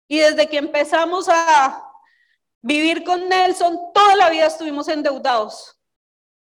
Y 0.08 0.20
desde 0.20 0.48
que 0.48 0.58
empezamos 0.58 1.28
a 1.30 1.84
vivir 2.62 3.04
con 3.04 3.28
Nelson, 3.28 3.94
toda 3.94 4.16
la 4.16 4.30
vida 4.30 4.46
estuvimos 4.46 4.88
endeudados. 4.88 5.80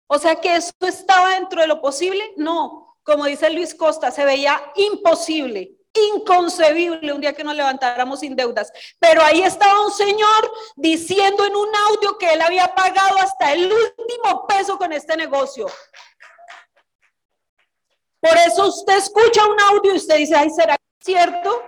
O 0.08 0.18
sea 0.18 0.36
que 0.36 0.54
eso 0.56 0.72
estaba 0.80 1.30
dentro 1.34 1.60
de 1.60 1.66
lo 1.66 1.80
posible. 1.80 2.32
No, 2.36 2.96
como 3.02 3.24
dice 3.26 3.50
Luis 3.50 3.74
Costa, 3.74 4.10
se 4.10 4.24
veía 4.24 4.60
imposible 4.76 5.75
inconcebible 6.14 7.12
un 7.12 7.20
día 7.20 7.32
que 7.32 7.44
nos 7.44 7.54
levantáramos 7.54 8.20
sin 8.20 8.36
deudas. 8.36 8.72
Pero 8.98 9.22
ahí 9.22 9.42
estaba 9.42 9.84
un 9.84 9.90
señor 9.90 10.52
diciendo 10.76 11.44
en 11.44 11.56
un 11.56 11.68
audio 11.88 12.18
que 12.18 12.32
él 12.32 12.42
había 12.42 12.74
pagado 12.74 13.18
hasta 13.18 13.52
el 13.52 13.72
último 13.72 14.46
peso 14.46 14.78
con 14.78 14.92
este 14.92 15.16
negocio. 15.16 15.66
Por 18.20 18.36
eso 18.46 18.66
usted 18.68 18.96
escucha 18.96 19.46
un 19.46 19.60
audio 19.60 19.94
y 19.94 19.96
usted 19.96 20.16
dice, 20.16 20.34
ay, 20.34 20.50
¿será 20.50 20.76
cierto? 21.00 21.62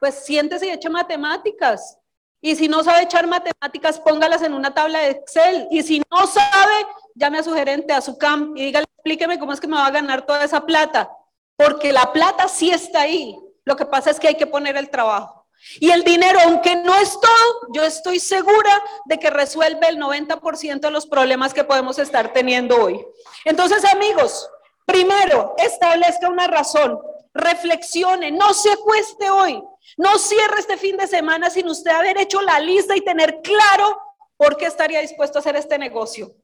Pues 0.00 0.24
siéntese 0.24 0.66
y 0.66 0.70
eche 0.70 0.90
matemáticas. 0.90 1.98
Y 2.40 2.56
si 2.56 2.68
no 2.68 2.84
sabe 2.84 3.04
echar 3.04 3.26
matemáticas, 3.26 3.98
póngalas 3.98 4.42
en 4.42 4.52
una 4.52 4.74
tabla 4.74 4.98
de 4.98 5.10
Excel. 5.12 5.66
Y 5.70 5.82
si 5.82 6.02
no 6.10 6.26
sabe, 6.26 6.86
llame 7.14 7.38
a 7.38 7.42
su 7.42 7.54
gerente, 7.54 7.94
a 7.94 8.02
su 8.02 8.18
CAM, 8.18 8.54
y 8.54 8.66
dígale, 8.66 8.84
explíqueme 8.96 9.38
cómo 9.38 9.54
es 9.54 9.60
que 9.60 9.66
me 9.66 9.76
va 9.76 9.86
a 9.86 9.90
ganar 9.90 10.26
toda 10.26 10.44
esa 10.44 10.66
plata. 10.66 11.10
Porque 11.56 11.90
la 11.90 12.12
plata 12.12 12.46
sí 12.48 12.70
está 12.70 13.00
ahí. 13.00 13.34
Lo 13.64 13.76
que 13.76 13.86
pasa 13.86 14.10
es 14.10 14.20
que 14.20 14.28
hay 14.28 14.36
que 14.36 14.46
poner 14.46 14.76
el 14.76 14.90
trabajo. 14.90 15.44
Y 15.80 15.90
el 15.90 16.04
dinero, 16.04 16.38
aunque 16.44 16.76
no 16.76 16.94
es 16.94 17.18
todo, 17.18 17.68
yo 17.72 17.84
estoy 17.84 18.20
segura 18.20 18.82
de 19.06 19.18
que 19.18 19.30
resuelve 19.30 19.88
el 19.88 19.98
90% 19.98 20.80
de 20.80 20.90
los 20.90 21.06
problemas 21.06 21.54
que 21.54 21.64
podemos 21.64 21.98
estar 21.98 22.32
teniendo 22.32 22.76
hoy. 22.76 23.04
Entonces, 23.44 23.84
amigos, 23.86 24.48
primero, 24.84 25.54
establezca 25.56 26.28
una 26.28 26.46
razón, 26.46 27.00
reflexione, 27.32 28.30
no 28.30 28.52
se 28.52 28.72
acueste 28.72 29.30
hoy, 29.30 29.62
no 29.96 30.18
cierre 30.18 30.60
este 30.60 30.76
fin 30.76 30.96
de 30.96 31.06
semana 31.06 31.48
sin 31.48 31.68
usted 31.68 31.90
haber 31.90 32.18
hecho 32.18 32.42
la 32.42 32.60
lista 32.60 32.94
y 32.94 33.00
tener 33.00 33.40
claro 33.42 33.98
por 34.36 34.56
qué 34.56 34.66
estaría 34.66 35.00
dispuesto 35.00 35.38
a 35.38 35.40
hacer 35.40 35.56
este 35.56 35.78
negocio. 35.78 36.34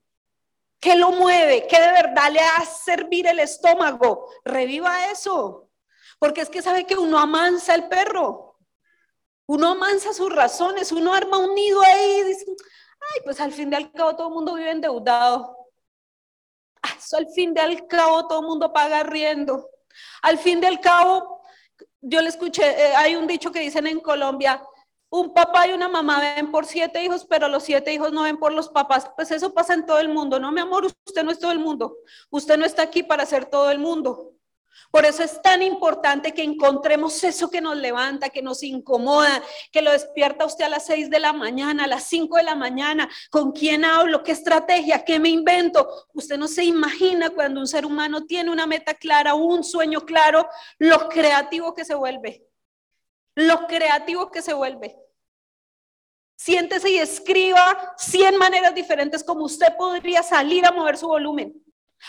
¿Qué 0.81 0.97
lo 0.97 1.13
mueve? 1.13 1.67
¿Qué 1.67 1.79
de 1.79 1.93
verdad 1.93 2.33
le 2.33 2.41
hace 2.41 2.93
servir 2.97 3.27
el 3.27 3.39
estómago? 3.39 4.27
Reviva 4.45 5.11
eso. 5.11 5.70
Porque 6.21 6.43
es 6.43 6.51
que 6.51 6.63
sabe 6.63 6.87
que 6.87 6.97
uno 6.97 7.19
amansa 7.19 7.75
el 7.75 7.89
perro. 7.89 8.59
Uno 9.47 9.71
amansa 9.71 10.13
sus 10.13 10.33
razones, 10.33 10.93
uno 10.93 11.13
arma 11.13 11.39
un 11.39 11.55
nido 11.55 11.81
ahí 11.83 12.21
y 12.21 12.25
dice, 12.25 12.45
ay, 12.47 13.23
pues 13.25 13.41
al 13.41 13.53
fin 13.53 13.71
de 13.71 13.77
al 13.77 13.91
cabo 13.91 14.15
todo 14.15 14.29
el 14.29 14.35
mundo 14.35 14.55
vive 14.55 14.71
endeudado. 14.71 15.57
Ah, 16.83 16.97
al 17.17 17.27
fin 17.35 17.53
de 17.53 17.61
al 17.61 17.87
cabo 17.89 18.29
todo 18.29 18.43
el 18.43 18.47
mundo 18.47 18.73
paga 18.73 19.03
riendo. 19.03 19.69
Al 20.23 20.39
fin 20.39 20.61
de 20.61 20.69
al 20.69 20.79
cabo, 20.79 21.43
yo 22.01 22.21
le 22.21 22.29
escuché, 22.29 22.63
eh, 22.63 22.95
hay 22.95 23.17
un 23.17 23.27
dicho 23.27 23.51
que 23.51 23.61
dicen 23.61 23.87
en 23.87 23.99
Colombia, 24.01 24.63
un 25.09 25.35
papá 25.35 25.67
y 25.67 25.73
una 25.73 25.89
mamá 25.89 26.21
ven 26.21 26.53
por 26.53 26.67
siete 26.67 27.03
hijos, 27.03 27.27
pero 27.29 27.49
los 27.49 27.65
siete 27.65 27.93
hijos 27.93 28.13
no 28.13 28.23
ven 28.23 28.37
por 28.37 28.53
los 28.53 28.69
papás. 28.69 29.11
Pues 29.17 29.31
eso 29.33 29.53
pasa 29.53 29.75
en 29.75 29.87
todo 29.87 29.99
el 29.99 30.11
mundo, 30.11 30.39
¿no, 30.39 30.53
mi 30.53 30.61
amor? 30.61 30.85
Usted 30.85 31.25
no 31.25 31.33
es 31.33 31.41
todo 31.41 31.51
el 31.51 31.59
mundo. 31.59 31.97
Usted 32.31 32.57
no 32.57 32.65
está 32.65 32.83
aquí 32.83 33.03
para 33.03 33.27
ser 33.27 33.47
todo 33.47 33.71
el 33.71 33.79
mundo. 33.79 34.35
Por 34.91 35.05
eso 35.05 35.23
es 35.23 35.41
tan 35.43 35.63
importante 35.63 36.33
que 36.33 36.43
encontremos 36.43 37.23
eso 37.25 37.51
que 37.51 37.61
nos 37.61 37.77
levanta, 37.77 38.31
que 38.31 38.43
nos 38.43 38.63
incomoda, 38.63 39.43
que 39.73 39.83
lo 39.83 39.93
despierta 39.93 40.47
usted 40.47 40.65
a 40.65 40.69
las 40.69 40.87
seis 40.87 41.11
de 41.11 41.21
la 41.21 41.33
mañana, 41.33 41.85
a 41.85 41.89
las 41.89 42.05
cinco 42.05 42.37
de 42.37 42.43
la 42.43 42.55
mañana. 42.55 43.09
¿Con 43.31 43.53
quién 43.53 43.85
hablo? 43.85 44.23
¿Qué 44.23 44.33
estrategia? 44.33 45.05
¿Qué 45.05 45.19
me 45.19 45.29
invento? 45.29 45.89
Usted 46.15 46.39
no 46.39 46.49
se 46.49 46.65
imagina 46.65 47.31
cuando 47.31 47.61
un 47.61 47.67
ser 47.67 47.87
humano 47.87 48.25
tiene 48.27 48.51
una 48.51 48.67
meta 48.67 48.95
clara, 48.95 49.35
un 49.35 49.63
sueño 49.63 50.01
claro, 50.01 50.49
lo 50.79 51.09
creativo 51.09 51.75
que 51.75 51.85
se 51.85 51.95
vuelve 51.95 52.51
lo 53.35 53.67
creativo 53.67 54.31
que 54.31 54.43
se 54.43 54.53
vuelve. 54.53 54.97
Siéntese 56.37 56.91
y 56.91 56.99
escriba 56.99 57.95
100 57.99 58.37
maneras 58.37 58.75
diferentes 58.75 59.23
como 59.23 59.45
usted 59.45 59.77
podría 59.77 60.23
salir 60.23 60.65
a 60.65 60.73
mover 60.73 60.97
su 60.97 61.07
volumen. 61.07 61.55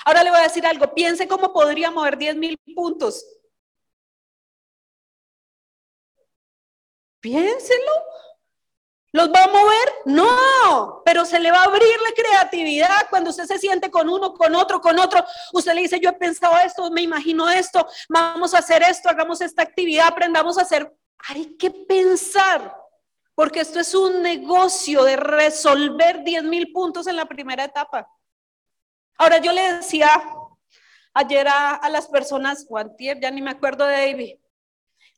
Ahora 0.06 0.24
le 0.24 0.30
voy 0.30 0.40
a 0.40 0.44
decir 0.44 0.66
algo, 0.66 0.94
piense 0.94 1.28
cómo 1.28 1.54
podría 1.54 1.92
mover 1.92 2.18
10 2.18 2.36
mil 2.38 2.60
puntos. 2.76 3.26
Piénselo. 7.20 7.92
¿Los 9.14 9.30
va 9.30 9.44
a 9.44 9.48
mover? 9.48 9.94
No, 10.06 11.02
pero 11.04 11.26
se 11.26 11.38
le 11.38 11.52
va 11.52 11.64
a 11.64 11.66
abrir 11.66 11.84
la 12.02 12.14
creatividad 12.16 13.10
cuando 13.10 13.30
usted 13.30 13.44
se 13.44 13.60
siente 13.60 13.92
con 13.92 14.10
uno, 14.10 14.34
con 14.34 14.56
otro, 14.56 14.80
con 14.80 14.98
otro. 14.98 15.24
Usted 15.52 15.74
le 15.74 15.82
dice, 15.82 16.00
yo 16.00 16.10
he 16.10 16.14
pensado 16.14 16.58
esto, 16.60 16.90
me 16.92 17.02
imagino 17.02 17.50
esto, 17.50 17.86
vamos 18.08 18.54
a 18.54 18.60
hacer 18.60 18.82
esto, 18.84 19.10
hagamos 19.10 19.42
esta 19.42 19.64
actividad, 19.64 20.08
aprendamos 20.08 20.58
a 20.58 20.62
hacer 20.62 20.96
hay 21.28 21.56
que 21.58 21.72
pensar, 21.72 22.76
porque 23.36 23.62
esto 23.62 23.80
es 23.80 23.94
un 23.94 24.22
negocio 24.22 25.04
de 25.04 25.16
resolver 25.16 26.24
10 26.24 26.44
mil 26.44 26.72
puntos 26.72 27.08
en 27.08 27.16
la 27.16 27.26
primera 27.26 27.64
etapa. 27.64 28.08
Ahora 29.18 29.38
yo 29.40 29.52
le 29.52 29.74
decía 29.74 30.10
ayer 31.14 31.48
a, 31.48 31.90
las 31.90 32.08
personas, 32.08 32.66
Juantier, 32.68 33.20
ya 33.20 33.32
ni 33.32 33.42
me 33.42 33.52
acuerdo 33.52 33.86
de 33.86 34.08
David, 34.08 34.36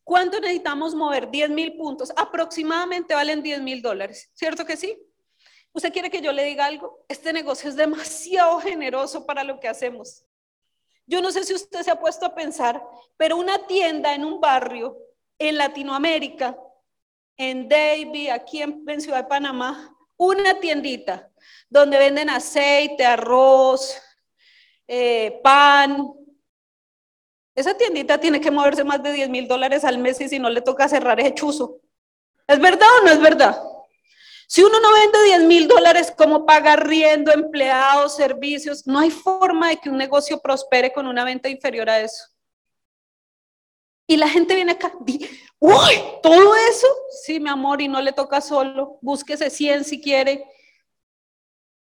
¿cuánto 0.03 0.39
necesitamos 0.39 0.95
mover? 0.95 1.29
10 1.29 1.49
mil 1.51 1.75
puntos. 1.75 2.11
Aproximadamente 2.15 3.13
valen 3.13 3.43
10 3.43 3.61
mil 3.61 3.81
dólares, 3.81 4.29
¿cierto 4.33 4.65
que 4.65 4.77
sí? 4.77 4.99
¿Usted 5.71 5.91
quiere 5.91 6.11
que 6.11 6.21
yo 6.21 6.31
le 6.31 6.43
diga 6.43 6.65
algo? 6.65 7.03
Este 7.07 7.33
negocio 7.33 7.69
es 7.69 7.75
demasiado 7.75 8.59
generoso 8.59 9.25
para 9.25 9.43
lo 9.43 9.59
que 9.59 9.67
hacemos. 9.67 10.23
Yo 11.05 11.21
no 11.21 11.31
sé 11.31 11.43
si 11.43 11.53
usted 11.53 11.81
se 11.81 11.91
ha 11.91 11.99
puesto 11.99 12.25
a 12.25 12.35
pensar, 12.35 12.81
pero 13.17 13.37
una 13.37 13.65
tienda 13.67 14.13
en 14.13 14.23
un 14.23 14.39
barrio 14.39 14.97
en 15.37 15.57
Latinoamérica, 15.57 16.57
en 17.37 17.67
Davie, 17.67 18.31
aquí 18.31 18.61
en, 18.61 19.01
Ciudad 19.01 19.23
de 19.23 19.29
Panamá, 19.29 19.92
una 20.25 20.59
tiendita 20.59 21.29
donde 21.69 21.97
venden 21.97 22.29
aceite, 22.29 23.05
arroz, 23.05 24.01
eh, 24.87 25.39
pan. 25.43 26.13
Esa 27.55 27.75
tiendita 27.75 28.19
tiene 28.19 28.41
que 28.41 28.51
moverse 28.51 28.83
más 28.83 29.01
de 29.01 29.13
10 29.13 29.29
mil 29.29 29.47
dólares 29.47 29.83
al 29.83 29.97
mes 29.97 30.19
y 30.21 30.29
si 30.29 30.39
no 30.39 30.49
le 30.49 30.61
toca 30.61 30.87
cerrar 30.87 31.19
ese 31.19 31.33
chuzo. 31.33 31.79
¿Es 32.47 32.59
verdad 32.59 32.87
o 32.99 33.05
no 33.05 33.11
es 33.11 33.21
verdad? 33.21 33.61
Si 34.47 34.63
uno 34.63 34.79
no 34.79 34.93
vende 34.93 35.23
10 35.23 35.43
mil 35.43 35.67
dólares, 35.67 36.13
¿cómo 36.15 36.45
paga 36.45 36.75
riendo, 36.75 37.31
empleados, 37.31 38.15
servicios? 38.15 38.85
No 38.85 38.99
hay 38.99 39.09
forma 39.09 39.69
de 39.69 39.77
que 39.77 39.89
un 39.89 39.97
negocio 39.97 40.39
prospere 40.39 40.93
con 40.93 41.07
una 41.07 41.23
venta 41.23 41.49
inferior 41.49 41.89
a 41.89 41.99
eso. 42.01 42.25
Y 44.05 44.17
la 44.17 44.27
gente 44.27 44.53
viene 44.53 44.73
acá, 44.73 44.91
¡uy! 45.63 45.93
¿Todo 46.21 46.55
eso? 46.69 46.87
Sí, 47.23 47.39
mi 47.39 47.49
amor, 47.49 47.81
y 47.81 47.87
no 47.87 48.01
le 48.01 48.11
toca 48.11 48.41
solo. 48.41 48.99
Búsquese 49.01 49.49
100 49.49 49.85
si 49.85 50.01
quiere. 50.01 50.45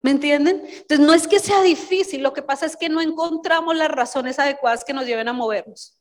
¿Me 0.00 0.12
entienden? 0.12 0.62
Entonces, 0.64 1.00
no 1.00 1.12
es 1.12 1.26
que 1.26 1.40
sea 1.40 1.60
difícil, 1.62 2.22
lo 2.22 2.32
que 2.32 2.42
pasa 2.42 2.66
es 2.66 2.76
que 2.76 2.88
no 2.88 3.00
encontramos 3.00 3.74
las 3.74 3.90
razones 3.90 4.38
adecuadas 4.38 4.84
que 4.84 4.92
nos 4.92 5.06
lleven 5.06 5.26
a 5.28 5.32
movernos. 5.32 5.98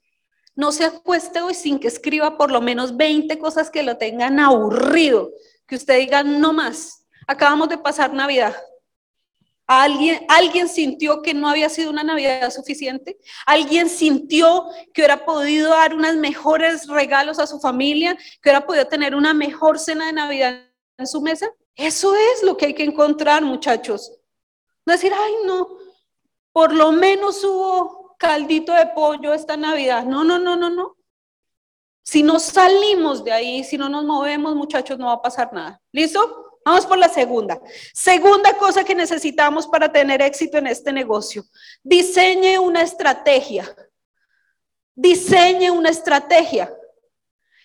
No 0.55 0.71
se 0.71 0.85
acueste 0.85 1.41
hoy 1.41 1.55
sin 1.55 1.79
que 1.79 1.87
escriba 1.87 2.37
por 2.37 2.51
lo 2.51 2.61
menos 2.61 2.95
20 2.95 3.39
cosas 3.39 3.71
que 3.71 3.81
lo 3.81 3.97
tengan 3.97 4.39
aburrido, 4.39 5.31
que 5.65 5.75
usted 5.75 5.97
diga 5.97 6.21
no 6.21 6.53
más. 6.53 7.07
Acabamos 7.25 7.69
de 7.69 7.79
pasar 7.79 8.13
Navidad. 8.13 8.55
¿Alguien, 9.65 10.25
¿Alguien 10.27 10.67
sintió 10.67 11.21
que 11.21 11.33
no 11.33 11.47
había 11.47 11.69
sido 11.69 11.89
una 11.89 12.03
Navidad 12.03 12.51
suficiente? 12.51 13.17
¿Alguien 13.45 13.89
sintió 13.89 14.65
que 14.93 15.01
hubiera 15.01 15.25
podido 15.25 15.69
dar 15.69 15.93
unos 15.93 16.15
mejores 16.15 16.87
regalos 16.87 17.39
a 17.39 17.47
su 17.47 17.59
familia? 17.59 18.15
¿Que 18.41 18.49
hubiera 18.49 18.65
podido 18.65 18.87
tener 18.87 19.15
una 19.15 19.33
mejor 19.33 19.79
cena 19.79 20.07
de 20.07 20.13
Navidad 20.13 20.61
en 20.97 21.07
su 21.07 21.21
mesa? 21.21 21.49
Eso 21.75 22.13
es 22.15 22.43
lo 22.43 22.57
que 22.57 22.67
hay 22.67 22.73
que 22.73 22.83
encontrar, 22.83 23.43
muchachos. 23.43 24.11
No 24.85 24.93
decir, 24.93 25.13
ay, 25.15 25.33
no, 25.45 25.77
por 26.51 26.73
lo 26.73 26.91
menos 26.91 27.43
hubo 27.43 28.15
caldito 28.17 28.73
de 28.73 28.87
pollo 28.87 29.33
esta 29.33 29.57
Navidad. 29.57 30.05
No, 30.05 30.23
no, 30.23 30.39
no, 30.39 30.55
no, 30.55 30.69
no. 30.69 30.97
Si 32.03 32.21
no 32.21 32.37
salimos 32.39 33.23
de 33.23 33.31
ahí, 33.31 33.63
si 33.63 33.77
no 33.77 33.87
nos 33.87 34.03
movemos, 34.03 34.55
muchachos, 34.55 34.99
no 34.99 35.07
va 35.07 35.13
a 35.13 35.21
pasar 35.21 35.53
nada. 35.53 35.81
¿Listo? 35.91 36.52
Vamos 36.65 36.85
por 36.85 36.97
la 36.97 37.09
segunda. 37.09 37.59
Segunda 37.93 38.53
cosa 38.57 38.83
que 38.83 38.95
necesitamos 38.95 39.67
para 39.67 39.91
tener 39.91 40.21
éxito 40.21 40.57
en 40.57 40.67
este 40.67 40.93
negocio. 40.93 41.43
Diseñe 41.83 42.57
una 42.59 42.81
estrategia. 42.81 43.65
Diseñe 44.95 45.69
una 45.71 45.89
estrategia. 45.89 46.73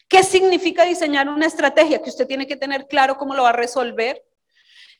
¿Qué 0.08 0.22
significa 0.22 0.84
diseñar 0.84 1.28
una 1.28 1.46
estrategia? 1.46 2.02
Que 2.02 2.10
usted 2.10 2.26
tiene 2.26 2.46
que 2.46 2.56
tener 2.56 2.88
claro 2.88 3.16
cómo 3.18 3.34
lo 3.34 3.42
va 3.42 3.50
a 3.50 3.52
resolver. 3.52 4.24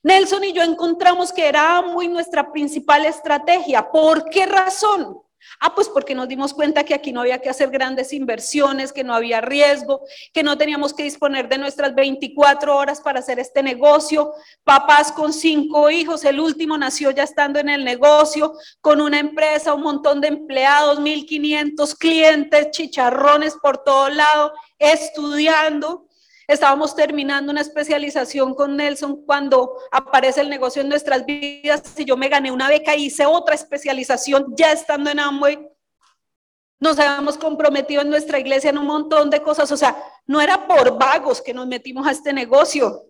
Nelson 0.03 0.45
y 0.45 0.53
yo 0.53 0.63
encontramos 0.63 1.33
que 1.33 1.49
era 1.49 1.83
muy 1.83 2.09
nuestra 2.09 2.53
principal 2.53 3.05
estrategia. 3.05 3.91
¿Por 3.91 4.29
qué 4.29 4.47
razón? 4.47 5.21
Ah, 5.61 5.75
pues 5.75 5.89
porque 5.89 6.15
nos 6.15 6.29
dimos 6.29 6.55
cuenta 6.55 6.85
que 6.85 6.95
aquí 6.95 7.13
no 7.13 7.21
había 7.21 7.41
que 7.41 7.49
hacer 7.49 7.71
grandes 7.71 8.13
inversiones, 8.13 8.93
que 8.93 9.05
no 9.05 9.15
había 9.15 9.41
riesgo, 9.41 10.03
que 10.33 10.43
no 10.43 10.59
teníamos 10.59 10.93
que 10.95 11.03
disponer 11.03 11.49
de 11.49 11.59
nuestras 11.59 11.95
24 11.95 12.77
horas 12.77 13.01
para 13.01 13.21
hacer 13.21 13.39
este 13.39 13.63
negocio. 13.63 14.33
Papás 14.65 15.13
con 15.13 15.33
cinco 15.33 15.91
hijos, 15.91 16.25
el 16.25 16.41
último 16.41 16.77
nació 16.77 17.11
ya 17.11 17.23
estando 17.23 17.59
en 17.59 17.69
el 17.69 17.85
negocio, 17.85 18.55
con 18.81 19.01
una 19.01 19.19
empresa, 19.19 19.75
un 19.75 19.83
montón 19.83 20.21
de 20.21 20.29
empleados, 20.29 21.01
1.500 21.01 21.97
clientes, 21.97 22.71
chicharrones 22.71 23.55
por 23.63 23.79
todo 23.85 24.09
lado, 24.09 24.53
estudiando. 24.79 26.08
Estábamos 26.49 26.97
terminando 26.97 27.53
una 27.53 27.61
especialización 27.61 28.55
con 28.55 28.75
Nelson 28.75 29.23
cuando 29.27 29.77
aparece 29.93 30.41
el 30.41 30.49
negocio 30.49 30.81
en 30.81 30.89
nuestras 30.89 31.27
vidas 31.27 31.93
y 31.99 32.07
yo 32.07 32.17
me 32.17 32.31
gané 32.31 32.51
una 32.51 32.69
beca 32.69 32.97
y 32.97 33.05
hice 33.05 33.27
otra 33.27 33.55
especialización 33.55 34.55
ya 34.57 34.73
estando 34.73 35.11
en 35.11 35.21
Amway. 35.21 35.69
Nos 36.81 36.99
habíamos 36.99 37.37
comprometido 37.37 38.01
en 38.01 38.09
nuestra 38.09 38.39
iglesia 38.39 38.71
en 38.71 38.79
un 38.79 38.87
montón 38.87 39.29
de 39.29 39.43
cosas. 39.43 39.71
O 39.71 39.77
sea, 39.77 40.03
no 40.25 40.41
era 40.41 40.67
por 40.67 40.99
vagos 40.99 41.43
que 41.43 41.53
nos 41.53 41.67
metimos 41.67 42.07
a 42.07 42.13
este 42.13 42.33
negocio. 42.33 43.03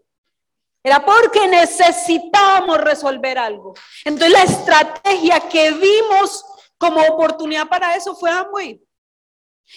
Era 0.83 1.05
porque 1.05 1.47
necesitábamos 1.47 2.79
resolver 2.79 3.39
algo. 3.39 3.75
Entonces 4.05 4.33
la 4.33 4.43
estrategia 4.43 5.39
que 5.49 5.71
vimos 5.71 6.45
como 6.77 7.01
oportunidad 7.03 7.69
para 7.69 7.95
eso 7.95 8.17
fue 8.17 8.33
Amway. 8.33 8.83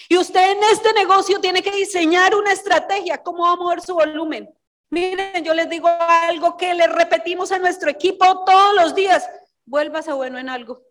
Y 0.08 0.16
usted 0.16 0.52
en 0.52 0.62
este 0.64 0.92
negocio 0.92 1.40
tiene 1.40 1.62
que 1.62 1.70
diseñar 1.70 2.34
una 2.34 2.52
estrategia, 2.52 3.22
cómo 3.22 3.44
va 3.44 3.52
a 3.52 3.56
mover 3.56 3.80
su 3.80 3.94
volumen. 3.94 4.48
Miren, 4.90 5.44
yo 5.44 5.54
les 5.54 5.68
digo 5.70 5.88
algo 5.88 6.56
que 6.56 6.74
le 6.74 6.86
repetimos 6.86 7.50
a 7.52 7.58
nuestro 7.58 7.90
equipo 7.90 8.44
todos 8.44 8.74
los 8.74 8.94
días. 8.94 9.28
Vuélvase 9.64 10.12
bueno 10.12 10.38
en 10.38 10.48
algo. 10.48 10.82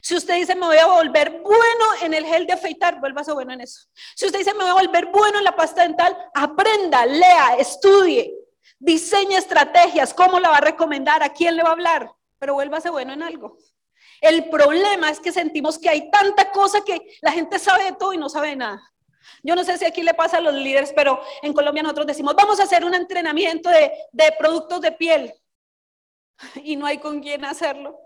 Si 0.00 0.16
usted 0.16 0.36
dice 0.36 0.54
me 0.54 0.66
voy 0.66 0.78
a 0.78 0.86
volver 0.86 1.42
bueno 1.42 1.84
en 2.02 2.14
el 2.14 2.24
gel 2.24 2.46
de 2.46 2.54
afeitar, 2.54 3.00
vuélvase 3.00 3.32
bueno 3.32 3.52
en 3.52 3.60
eso. 3.60 3.82
Si 4.16 4.24
usted 4.24 4.38
dice 4.38 4.54
me 4.54 4.64
voy 4.64 4.70
a 4.70 4.86
volver 4.86 5.06
bueno 5.06 5.38
en 5.38 5.44
la 5.44 5.54
pasta 5.54 5.82
dental, 5.82 6.16
aprenda, 6.32 7.04
lea, 7.04 7.56
estudie, 7.58 8.34
diseñe 8.78 9.36
estrategias, 9.36 10.14
cómo 10.14 10.40
la 10.40 10.48
va 10.48 10.56
a 10.56 10.62
recomendar, 10.62 11.22
a 11.22 11.32
quién 11.32 11.56
le 11.56 11.62
va 11.62 11.70
a 11.70 11.72
hablar, 11.72 12.10
pero 12.38 12.54
vuélvase 12.54 12.88
bueno 12.88 13.12
en 13.12 13.22
algo. 13.22 13.58
El 14.20 14.48
problema 14.50 15.10
es 15.10 15.20
que 15.20 15.32
sentimos 15.32 15.78
que 15.78 15.88
hay 15.88 16.10
tanta 16.10 16.50
cosa 16.50 16.82
que 16.84 17.00
la 17.22 17.32
gente 17.32 17.58
sabe 17.58 17.84
de 17.84 17.92
todo 17.92 18.12
y 18.12 18.18
no 18.18 18.28
sabe 18.28 18.56
nada. 18.56 18.82
Yo 19.42 19.54
no 19.54 19.64
sé 19.64 19.78
si 19.78 19.84
aquí 19.84 20.02
le 20.02 20.14
pasa 20.14 20.38
a 20.38 20.40
los 20.40 20.54
líderes, 20.54 20.92
pero 20.94 21.20
en 21.42 21.52
Colombia 21.52 21.82
nosotros 21.82 22.06
decimos, 22.06 22.34
vamos 22.34 22.60
a 22.60 22.64
hacer 22.64 22.84
un 22.84 22.94
entrenamiento 22.94 23.68
de, 23.70 23.92
de 24.12 24.32
productos 24.38 24.80
de 24.80 24.92
piel. 24.92 25.34
Y 26.64 26.76
no 26.76 26.86
hay 26.86 26.98
con 26.98 27.20
quién 27.20 27.44
hacerlo. 27.44 27.98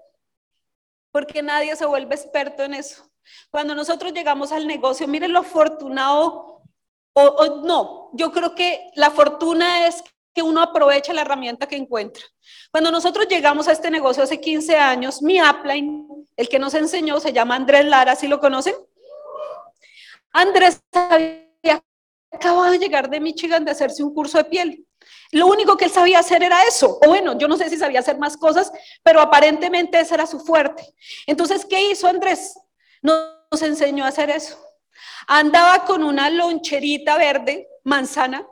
porque 1.15 1.43
nadie 1.43 1.77
se 1.77 1.87
vuelve 1.87 2.17
experto 2.17 2.65
en 2.65 2.75
eso. 2.75 3.09
Cuando 3.51 3.75
nosotros 3.75 4.13
llegamos 4.13 4.51
al 4.51 4.67
negocio, 4.67 5.07
miren 5.07 5.33
lo 5.33 5.41
afortunado, 5.41 6.63
o, 7.13 7.63
no, 7.65 8.11
yo 8.15 8.33
creo 8.33 8.57
que 8.57 8.91
la 8.97 9.13
fortuna 9.13 9.87
es 9.87 10.03
que 10.35 10.43
uno 10.43 10.61
aprovecha 10.61 11.13
la 11.13 11.23
herramienta 11.23 11.67
que 11.67 11.77
encuentra. 11.77 12.23
Cuando 12.71 12.91
nosotros 12.91 13.27
llegamos 13.29 13.69
a 13.69 13.73
este 13.73 13.91
negocio 13.91 14.23
hace 14.23 14.41
15 14.41 14.77
años, 14.77 15.23
mi 15.23 15.41
upline, 15.41 16.27
el 16.37 16.49
que 16.49 16.59
nos 16.59 16.75
enseñó, 16.75 17.21
se 17.21 17.33
llama 17.33 17.55
Andrés 17.55 17.85
Lara, 17.85 18.17
¿sí 18.17 18.27
lo 18.27 18.41
conocen? 18.41 18.75
Andrés 20.33 20.83
había 20.93 21.83
acabado 22.33 22.73
de 22.73 22.79
llegar 22.79 23.09
de 23.09 23.21
Michigan 23.21 23.65
de 23.65 23.71
hacerse 23.71 24.03
un 24.03 24.13
curso 24.13 24.39
de 24.39 24.45
piel. 24.45 24.87
Lo 25.31 25.47
único 25.47 25.77
que 25.77 25.85
él 25.87 25.91
sabía 25.91 26.19
hacer 26.19 26.43
era 26.43 26.63
eso. 26.65 26.99
O 27.05 27.09
bueno, 27.09 27.39
yo 27.39 27.47
no 27.47 27.57
sé 27.57 27.71
si 27.71 27.77
sabía 27.77 28.01
hacer 28.01 28.19
más 28.19 28.37
cosas, 28.37 28.73
pero 29.03 29.21
aparentemente 29.21 30.01
ese 30.01 30.15
era 30.15 30.27
su 30.27 30.41
fuerte. 30.41 30.95
Entonces, 31.27 31.65
¿qué 31.65 31.91
hizo 31.91 32.09
Andrés? 32.09 32.59
Nos 33.03 33.63
enseñó 33.63 34.05
a 34.05 34.09
hacer 34.09 34.31
eso. 34.31 34.59
Andaba 35.27 35.85
con 35.85 36.03
una 36.03 36.31
loncherita 36.31 37.17
verde, 37.17 37.69
manzana. 37.85 38.47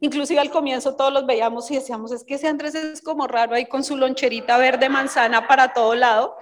Inclusive 0.00 0.40
al 0.40 0.50
comienzo 0.50 0.96
todos 0.96 1.12
los 1.12 1.26
veíamos 1.26 1.70
y 1.70 1.74
decíamos, 1.74 2.10
es 2.10 2.24
que 2.24 2.34
ese 2.34 2.48
Andrés 2.48 2.74
es 2.74 3.02
como 3.02 3.26
raro 3.26 3.54
ahí 3.54 3.66
con 3.66 3.84
su 3.84 3.96
loncherita 3.96 4.56
verde, 4.56 4.88
manzana 4.88 5.46
para 5.46 5.74
todo 5.74 5.94
lado. 5.94 6.36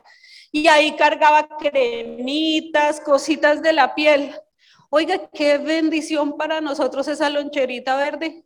Y 0.53 0.69
ahí 0.69 0.95
cargaba 0.97 1.49
cremitas, 1.59 3.01
cositas 3.01 3.61
de 3.61 3.73
la 3.73 3.95
piel. 3.95 4.35
Oiga, 4.91 5.29
qué 5.35 5.59
bendición 5.59 6.37
para 6.37 6.61
nosotros 6.61 7.09
esa 7.09 7.29
loncherita 7.29 7.97
verde, 7.97 8.45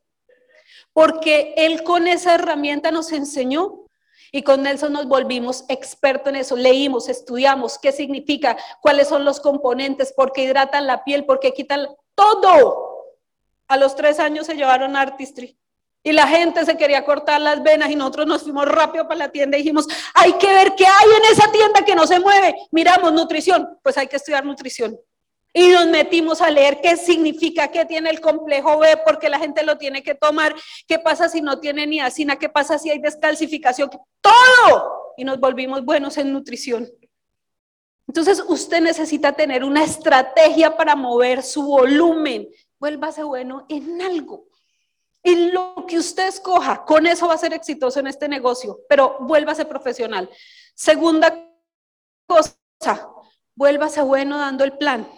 porque 0.92 1.54
él 1.56 1.84
con 1.84 2.08
esa 2.08 2.34
herramienta 2.34 2.90
nos 2.90 3.12
enseñó 3.12 3.86
y 4.32 4.42
con 4.42 4.62
Nelson 4.62 4.92
nos 4.94 5.06
volvimos 5.06 5.64
expertos 5.68 6.30
en 6.30 6.36
eso, 6.36 6.56
leímos, 6.56 7.08
estudiamos 7.08 7.78
qué 7.78 7.92
significa, 7.92 8.56
cuáles 8.80 9.08
son 9.08 9.24
los 9.24 9.38
componentes, 9.40 10.12
por 10.12 10.32
qué 10.32 10.44
hidratan 10.44 10.86
la 10.86 11.04
piel, 11.04 11.26
por 11.26 11.38
qué 11.38 11.52
quitan 11.52 11.86
todo. 12.14 12.91
A 13.72 13.78
los 13.78 13.96
tres 13.96 14.20
años 14.20 14.44
se 14.44 14.54
llevaron 14.54 14.96
Artistry. 14.96 15.56
Y 16.02 16.12
la 16.12 16.26
gente 16.26 16.62
se 16.66 16.76
quería 16.76 17.06
cortar 17.06 17.40
las 17.40 17.62
venas 17.62 17.90
y 17.90 17.96
nosotros 17.96 18.26
nos 18.26 18.42
fuimos 18.42 18.66
rápido 18.66 19.08
para 19.08 19.16
la 19.16 19.28
tienda 19.30 19.56
y 19.56 19.62
dijimos, 19.62 19.88
hay 20.12 20.34
que 20.34 20.46
ver 20.48 20.74
qué 20.74 20.84
hay 20.84 21.08
en 21.16 21.32
esa 21.32 21.50
tienda 21.50 21.82
que 21.82 21.94
no 21.94 22.06
se 22.06 22.20
mueve. 22.20 22.54
Miramos 22.70 23.14
nutrición, 23.14 23.78
pues 23.82 23.96
hay 23.96 24.08
que 24.08 24.16
estudiar 24.16 24.44
nutrición. 24.44 25.00
Y 25.54 25.68
nos 25.68 25.86
metimos 25.86 26.42
a 26.42 26.50
leer 26.50 26.80
qué 26.82 26.98
significa, 26.98 27.68
qué 27.68 27.86
tiene 27.86 28.10
el 28.10 28.20
complejo 28.20 28.78
B, 28.78 28.98
porque 29.06 29.30
la 29.30 29.38
gente 29.38 29.62
lo 29.62 29.78
tiene 29.78 30.02
que 30.02 30.14
tomar, 30.14 30.54
qué 30.86 30.98
pasa 30.98 31.30
si 31.30 31.40
no 31.40 31.58
tiene 31.58 31.86
niacina, 31.86 32.36
qué 32.36 32.50
pasa 32.50 32.78
si 32.78 32.90
hay 32.90 32.98
descalcificación, 32.98 33.88
todo. 34.20 35.14
Y 35.16 35.24
nos 35.24 35.40
volvimos 35.40 35.82
buenos 35.82 36.18
en 36.18 36.30
nutrición. 36.30 36.90
Entonces 38.06 38.44
usted 38.46 38.82
necesita 38.82 39.32
tener 39.32 39.64
una 39.64 39.82
estrategia 39.82 40.76
para 40.76 40.94
mover 40.94 41.42
su 41.42 41.62
volumen. 41.62 42.46
Vuélvase 42.82 43.22
bueno 43.22 43.64
en 43.68 44.02
algo. 44.02 44.48
En 45.22 45.54
lo 45.54 45.86
que 45.86 45.98
usted 45.98 46.26
escoja, 46.26 46.84
con 46.84 47.06
eso 47.06 47.28
va 47.28 47.34
a 47.34 47.38
ser 47.38 47.52
exitoso 47.52 48.00
en 48.00 48.08
este 48.08 48.28
negocio, 48.28 48.80
pero 48.88 49.18
vuélvase 49.20 49.64
profesional. 49.64 50.28
Segunda 50.74 51.48
cosa, 52.26 52.58
vuélvase 53.54 54.02
bueno 54.02 54.36
dando 54.36 54.64
el 54.64 54.76
plan. 54.78 55.08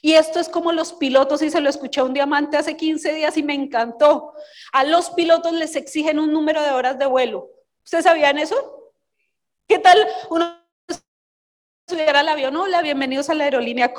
Y 0.00 0.14
esto 0.14 0.40
es 0.40 0.48
como 0.48 0.72
los 0.72 0.94
pilotos, 0.94 1.40
y 1.42 1.50
se 1.50 1.60
lo 1.60 1.70
escuché 1.70 2.00
a 2.00 2.04
un 2.04 2.14
diamante 2.14 2.56
hace 2.56 2.76
15 2.76 3.12
días 3.12 3.36
y 3.36 3.44
me 3.44 3.54
encantó. 3.54 4.32
A 4.72 4.82
los 4.82 5.10
pilotos 5.10 5.52
les 5.52 5.76
exigen 5.76 6.18
un 6.18 6.32
número 6.32 6.62
de 6.62 6.72
horas 6.72 6.98
de 6.98 7.06
vuelo. 7.06 7.48
¿Ustedes 7.84 8.06
sabían 8.06 8.38
eso? 8.38 8.92
¿Qué 9.68 9.78
tal 9.78 10.04
uno 10.30 10.61
subiera 11.92 12.20
al 12.20 12.28
avión? 12.28 12.56
Hola, 12.56 12.80
bienvenidos 12.80 13.28
a 13.28 13.34
la 13.34 13.44
aerolínea 13.44 13.92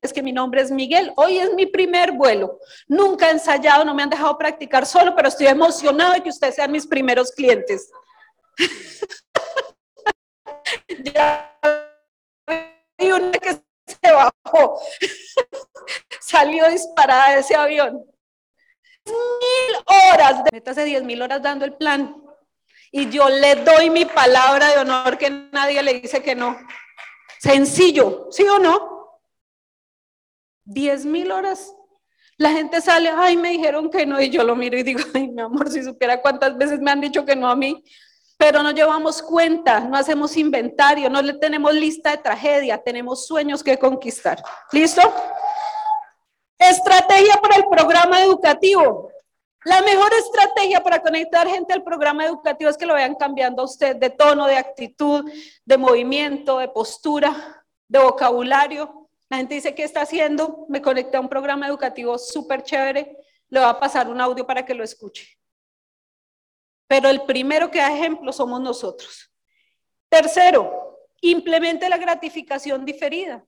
Es 0.00 0.12
que 0.12 0.22
mi 0.22 0.30
nombre 0.30 0.62
es 0.62 0.70
Miguel. 0.70 1.12
Hoy 1.16 1.38
es 1.38 1.52
mi 1.54 1.66
primer 1.66 2.12
vuelo. 2.12 2.60
Nunca 2.86 3.26
he 3.26 3.32
ensayado, 3.32 3.84
no 3.84 3.92
me 3.92 4.04
han 4.04 4.10
dejado 4.10 4.38
practicar 4.38 4.86
solo, 4.86 5.16
pero 5.16 5.26
estoy 5.26 5.48
emocionado 5.48 6.12
de 6.12 6.22
que 6.22 6.28
ustedes 6.28 6.54
sean 6.54 6.70
mis 6.70 6.86
primeros 6.86 7.32
clientes. 7.32 7.90
ya 11.12 11.58
hay 12.46 13.10
una 13.10 13.32
que 13.32 13.60
se 13.84 14.12
bajó. 14.12 14.80
Salió 16.20 16.68
disparada 16.68 17.32
de 17.32 17.40
ese 17.40 17.56
avión. 17.56 18.00
Mil 19.06 19.76
horas, 19.86 20.44
de 20.44 20.62
hace 20.70 20.84
diez 20.84 21.02
mil 21.02 21.20
horas 21.20 21.42
dando 21.42 21.64
el 21.64 21.74
plan. 21.74 22.14
Y 22.92 23.10
yo 23.10 23.28
le 23.28 23.56
doy 23.56 23.90
mi 23.90 24.04
palabra 24.04 24.68
de 24.68 24.78
honor 24.78 25.18
que 25.18 25.30
nadie 25.30 25.82
le 25.82 25.94
dice 25.94 26.22
que 26.22 26.36
no. 26.36 26.56
Sencillo, 27.40 28.26
¿sí 28.30 28.42
o 28.42 28.58
no? 28.58 29.18
Diez 30.62 31.06
mil 31.06 31.32
horas. 31.32 31.74
La 32.36 32.50
gente 32.50 32.82
sale, 32.82 33.10
ay, 33.14 33.38
me 33.38 33.50
dijeron 33.50 33.90
que 33.90 34.04
no, 34.04 34.20
y 34.20 34.28
yo 34.28 34.44
lo 34.44 34.54
miro 34.54 34.76
y 34.76 34.82
digo, 34.82 35.00
ay, 35.14 35.28
mi 35.28 35.40
amor, 35.40 35.70
si 35.70 35.82
supiera 35.82 36.20
cuántas 36.20 36.56
veces 36.58 36.80
me 36.80 36.90
han 36.90 37.00
dicho 37.00 37.24
que 37.24 37.34
no 37.34 37.48
a 37.48 37.56
mí, 37.56 37.82
pero 38.36 38.62
no 38.62 38.72
llevamos 38.72 39.22
cuenta, 39.22 39.80
no 39.80 39.96
hacemos 39.96 40.36
inventario, 40.36 41.08
no 41.08 41.22
le 41.22 41.32
tenemos 41.34 41.72
lista 41.72 42.10
de 42.10 42.18
tragedia, 42.18 42.76
tenemos 42.82 43.26
sueños 43.26 43.62
que 43.62 43.78
conquistar. 43.78 44.42
¿Listo? 44.72 45.02
Estrategia 46.58 47.36
para 47.40 47.56
el 47.56 47.64
programa 47.70 48.22
educativo. 48.22 49.09
La 49.64 49.82
mejor 49.82 50.12
estrategia 50.14 50.82
para 50.82 51.02
conectar 51.02 51.46
gente 51.46 51.72
al 51.72 51.82
programa 51.82 52.24
educativo 52.24 52.70
es 52.70 52.78
que 52.78 52.86
lo 52.86 52.94
vayan 52.94 53.14
cambiando 53.14 53.62
a 53.62 53.66
usted 53.66 53.96
de 53.96 54.10
tono, 54.10 54.46
de 54.46 54.56
actitud, 54.56 55.30
de 55.64 55.76
movimiento, 55.76 56.58
de 56.58 56.68
postura, 56.68 57.64
de 57.86 57.98
vocabulario. 57.98 59.08
La 59.28 59.36
gente 59.36 59.54
dice, 59.54 59.74
¿qué 59.74 59.84
está 59.84 60.02
haciendo? 60.02 60.66
Me 60.68 60.80
conecté 60.80 61.18
a 61.18 61.20
un 61.20 61.28
programa 61.28 61.66
educativo 61.66 62.18
súper 62.18 62.62
chévere. 62.62 63.16
Le 63.48 63.60
va 63.60 63.70
a 63.70 63.80
pasar 63.80 64.08
un 64.08 64.20
audio 64.20 64.46
para 64.46 64.64
que 64.64 64.74
lo 64.74 64.82
escuche 64.82 65.40
pero 66.90 67.08
el 67.08 67.22
primero 67.22 67.70
que 67.70 67.78
da 67.78 67.94
ejemplo 67.94 68.32
somos 68.32 68.60
nosotros. 68.60 69.30
Tercero, 70.08 70.98
implemente 71.20 71.88
la 71.88 71.98
gratificación 71.98 72.84
diferida. 72.84 73.46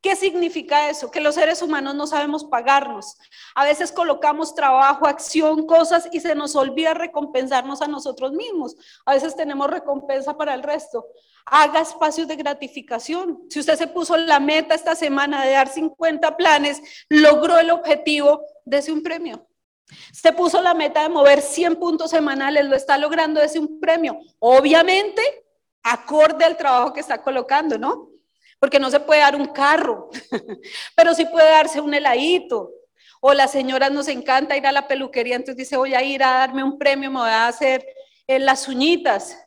¿Qué 0.00 0.14
significa 0.14 0.88
eso? 0.88 1.10
Que 1.10 1.20
los 1.20 1.34
seres 1.34 1.62
humanos 1.62 1.94
no 1.94 2.06
sabemos 2.06 2.44
pagarnos. 2.44 3.16
A 3.54 3.64
veces 3.64 3.90
colocamos 3.90 4.54
trabajo, 4.54 5.06
acción, 5.06 5.66
cosas 5.66 6.08
y 6.12 6.20
se 6.20 6.34
nos 6.34 6.54
olvida 6.54 6.94
recompensarnos 6.94 7.82
a 7.82 7.88
nosotros 7.88 8.32
mismos. 8.32 8.76
A 9.04 9.14
veces 9.14 9.34
tenemos 9.34 9.68
recompensa 9.68 10.36
para 10.36 10.54
el 10.54 10.62
resto. 10.62 11.06
Haga 11.46 11.80
espacios 11.80 12.28
de 12.28 12.36
gratificación. 12.36 13.42
Si 13.50 13.60
usted 13.60 13.76
se 13.76 13.86
puso 13.86 14.16
la 14.16 14.38
meta 14.38 14.74
esta 14.74 14.94
semana 14.94 15.44
de 15.44 15.52
dar 15.52 15.68
50 15.68 16.36
planes, 16.36 16.82
logró 17.08 17.58
el 17.58 17.70
objetivo, 17.70 18.42
dése 18.64 18.92
un 18.92 19.02
premio. 19.02 19.46
Se 20.12 20.32
puso 20.32 20.60
la 20.60 20.74
meta 20.74 21.02
de 21.02 21.08
mover 21.08 21.40
100 21.40 21.76
puntos 21.76 22.10
semanales, 22.10 22.64
lo 22.66 22.76
está 22.76 22.98
logrando, 22.98 23.40
ese 23.40 23.58
un 23.58 23.78
premio. 23.80 24.18
Obviamente, 24.40 25.22
acorde 25.82 26.44
al 26.44 26.56
trabajo 26.56 26.92
que 26.92 27.00
está 27.00 27.22
colocando, 27.22 27.78
¿no? 27.78 28.15
Porque 28.66 28.80
no 28.80 28.90
se 28.90 28.98
puede 28.98 29.20
dar 29.20 29.36
un 29.36 29.46
carro, 29.46 30.10
pero 30.96 31.14
sí 31.14 31.24
puede 31.26 31.48
darse 31.48 31.80
un 31.80 31.94
heladito. 31.94 32.72
O 33.20 33.32
las 33.32 33.52
señoras 33.52 33.92
nos 33.92 34.08
encanta 34.08 34.56
ir 34.56 34.66
a 34.66 34.72
la 34.72 34.88
peluquería, 34.88 35.36
entonces 35.36 35.56
dice, 35.58 35.76
voy 35.76 35.94
a 35.94 36.02
ir 36.02 36.24
a 36.24 36.32
darme 36.32 36.64
un 36.64 36.76
premio, 36.76 37.08
me 37.08 37.20
voy 37.20 37.30
a 37.30 37.46
hacer 37.46 37.86
eh, 38.26 38.40
las 38.40 38.66
uñitas 38.66 39.38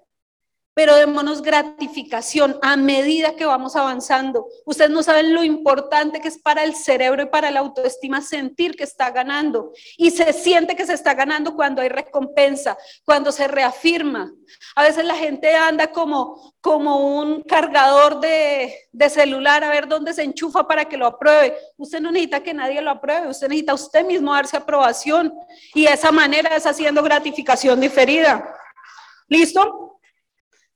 pero 0.80 0.96
démonos 0.96 1.42
gratificación 1.42 2.58
a 2.62 2.78
medida 2.78 3.36
que 3.36 3.44
vamos 3.44 3.76
avanzando. 3.76 4.48
Ustedes 4.64 4.90
no 4.90 5.04
saben 5.04 5.34
lo 5.34 5.44
importante 5.44 6.22
que 6.22 6.30
es 6.30 6.38
para 6.38 6.64
el 6.64 6.74
cerebro 6.74 7.24
y 7.24 7.26
para 7.26 7.52
la 7.52 7.60
autoestima 7.60 8.22
sentir 8.22 8.78
que 8.78 8.86
está 8.86 9.12
ganando. 9.12 9.74
Y 9.98 10.12
se 10.12 10.32
siente 10.32 10.78
que 10.78 10.86
se 10.86 10.94
está 10.94 11.16
ganando 11.16 11.54
cuando 11.54 11.82
hay 11.82 11.90
recompensa, 11.90 12.78
cuando 13.04 13.34
se 13.34 13.50
reafirma. 13.50 14.32
A 14.74 14.84
veces 14.84 15.04
la 15.04 15.16
gente 15.16 15.54
anda 15.54 15.92
como, 15.92 16.54
como 16.62 17.20
un 17.20 17.42
cargador 17.42 18.22
de, 18.22 18.74
de 18.94 19.10
celular 19.10 19.66
a 19.66 19.72
ver 19.72 19.86
dónde 19.86 20.14
se 20.14 20.24
enchufa 20.24 20.66
para 20.66 20.86
que 20.86 20.96
lo 20.96 21.08
apruebe. 21.08 21.58
Usted 21.76 22.00
no 22.00 22.10
necesita 22.10 22.42
que 22.42 22.54
nadie 22.54 22.82
lo 22.82 22.92
apruebe, 22.92 23.28
usted 23.28 23.50
necesita 23.50 23.74
usted 23.74 24.06
mismo 24.06 24.34
darse 24.34 24.56
aprobación. 24.56 25.34
Y 25.76 25.88
esa 25.88 26.14
manera 26.14 26.56
es 26.56 26.66
haciendo 26.66 27.04
gratificación 27.04 27.82
diferida. 27.82 28.56
¿Listo? 29.28 29.89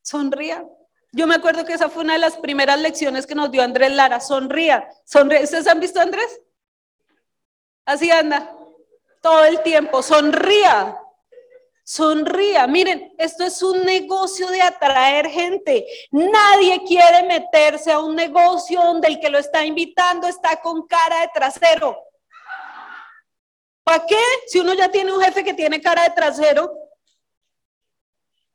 Sonría. 0.04 0.64
Yo 1.12 1.26
me 1.26 1.36
acuerdo 1.36 1.66
que 1.66 1.74
esa 1.74 1.90
fue 1.90 2.04
una 2.04 2.14
de 2.14 2.20
las 2.20 2.38
primeras 2.38 2.80
lecciones 2.80 3.26
que 3.26 3.36
nos 3.36 3.50
dio 3.52 3.64
Andrés 3.64 3.92
Lara, 3.92 4.20
sonría, 4.20 4.88
sonría. 5.06 5.42
¿Ustedes 5.42 5.68
han 5.68 5.80
visto 5.80 6.00
Andrés? 6.00 6.42
Así 7.86 8.10
anda, 8.12 8.56
todo 9.22 9.46
el 9.46 9.62
tiempo, 9.62 10.02
sonría, 10.02 10.98
sonría. 11.84 12.66
Miren, 12.66 13.14
esto 13.18 13.44
es 13.44 13.62
un 13.62 13.84
negocio 13.84 14.48
de 14.50 14.62
atraer 14.62 15.30
gente. 15.30 15.86
Nadie 16.12 16.84
quiere 16.86 17.24
meterse 17.24 17.92
a 17.92 18.00
un 18.00 18.16
negocio 18.16 18.82
donde 18.82 19.10
el 19.10 19.20
que 19.20 19.30
lo 19.30 19.38
está 19.38 19.66
invitando 19.66 20.28
está 20.28 20.60
con 20.62 20.88
cara 20.88 21.22
de 21.22 21.30
trasero. 21.34 21.98
¿Para 23.84 24.06
qué? 24.06 24.20
Si 24.48 24.60
uno 24.60 24.74
ya 24.74 24.90
tiene 24.90 25.12
un 25.12 25.22
jefe 25.22 25.44
que 25.44 25.54
tiene 25.54 25.82
cara 25.82 26.04
de 26.04 26.12
trasero, 26.12 26.83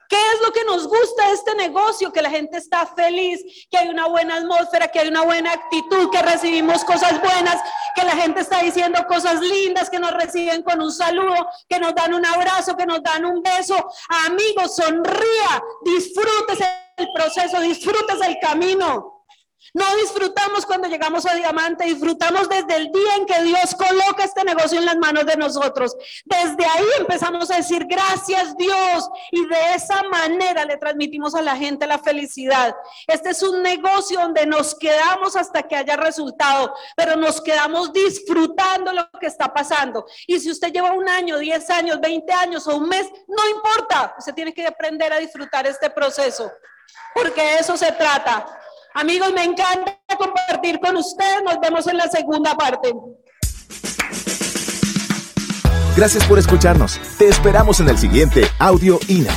¿Qué 0.08 0.16
es 0.16 0.40
lo 0.42 0.52
que 0.52 0.64
nos 0.64 0.88
gusta 0.88 1.28
de 1.28 1.34
este 1.34 1.54
negocio? 1.54 2.10
Que 2.10 2.22
la 2.22 2.30
gente 2.30 2.56
está 2.56 2.86
feliz, 2.86 3.42
que 3.70 3.76
hay 3.76 3.88
una 3.88 4.06
buena 4.06 4.36
atmósfera, 4.36 4.88
que 4.88 5.00
hay 5.00 5.08
una 5.08 5.22
buena 5.22 5.52
actitud, 5.52 6.10
que 6.10 6.22
recibimos 6.22 6.82
cosas 6.84 7.20
buenas, 7.20 7.60
que 7.94 8.04
la 8.04 8.16
gente 8.16 8.40
está 8.40 8.62
diciendo 8.62 9.04
cosas 9.06 9.40
lindas, 9.40 9.90
que 9.90 9.98
nos 9.98 10.12
reciben 10.12 10.62
con 10.62 10.80
un 10.80 10.92
saludo, 10.92 11.46
que 11.68 11.78
nos 11.78 11.94
dan 11.94 12.14
un 12.14 12.24
abrazo, 12.24 12.74
que 12.74 12.86
nos 12.86 13.02
dan 13.02 13.26
un 13.26 13.42
beso. 13.42 13.76
Amigos, 14.26 14.76
sonría, 14.76 15.62
disfrútese 15.82 16.66
el 16.96 17.08
proceso, 17.14 17.60
disfrútese 17.60 18.26
el 18.26 18.38
camino. 18.40 19.17
No 19.74 19.84
disfrutamos 19.96 20.64
cuando 20.66 20.88
llegamos 20.88 21.26
a 21.26 21.34
diamante, 21.34 21.84
disfrutamos 21.84 22.48
desde 22.48 22.76
el 22.76 22.90
día 22.90 23.16
en 23.16 23.26
que 23.26 23.42
Dios 23.42 23.74
coloca 23.74 24.24
este 24.24 24.44
negocio 24.44 24.78
en 24.78 24.86
las 24.86 24.96
manos 24.96 25.26
de 25.26 25.36
nosotros. 25.36 25.96
Desde 26.24 26.64
ahí 26.64 26.86
empezamos 26.98 27.50
a 27.50 27.56
decir 27.56 27.86
gracias 27.86 28.56
Dios 28.56 29.08
y 29.30 29.46
de 29.46 29.74
esa 29.74 30.02
manera 30.04 30.64
le 30.64 30.76
transmitimos 30.76 31.34
a 31.34 31.42
la 31.42 31.56
gente 31.56 31.86
la 31.86 31.98
felicidad. 31.98 32.74
Este 33.06 33.30
es 33.30 33.42
un 33.42 33.62
negocio 33.62 34.20
donde 34.20 34.46
nos 34.46 34.74
quedamos 34.74 35.36
hasta 35.36 35.62
que 35.62 35.76
haya 35.76 35.96
resultado, 35.96 36.74
pero 36.96 37.16
nos 37.16 37.40
quedamos 37.40 37.92
disfrutando 37.92 38.92
lo 38.92 39.10
que 39.20 39.26
está 39.26 39.52
pasando. 39.52 40.06
Y 40.26 40.40
si 40.40 40.50
usted 40.50 40.72
lleva 40.72 40.92
un 40.92 41.08
año, 41.08 41.38
10 41.38 41.70
años, 41.70 42.00
20 42.00 42.32
años 42.32 42.66
o 42.66 42.76
un 42.76 42.88
mes, 42.88 43.06
no 43.26 43.48
importa, 43.48 44.14
usted 44.18 44.34
tiene 44.34 44.54
que 44.54 44.66
aprender 44.66 45.12
a 45.12 45.18
disfrutar 45.18 45.66
este 45.66 45.90
proceso, 45.90 46.50
porque 47.14 47.58
eso 47.58 47.76
se 47.76 47.92
trata. 47.92 48.46
Amigos, 48.98 49.32
me 49.32 49.44
encanta 49.44 49.96
compartir 50.18 50.80
con 50.80 50.96
ustedes. 50.96 51.44
Nos 51.44 51.60
vemos 51.60 51.86
en 51.86 51.98
la 51.98 52.08
segunda 52.08 52.56
parte. 52.56 52.92
Gracias 55.96 56.26
por 56.26 56.36
escucharnos. 56.40 57.00
Te 57.16 57.28
esperamos 57.28 57.78
en 57.78 57.90
el 57.90 57.96
siguiente 57.96 58.42
Audio 58.58 58.98
INA. 59.06 59.32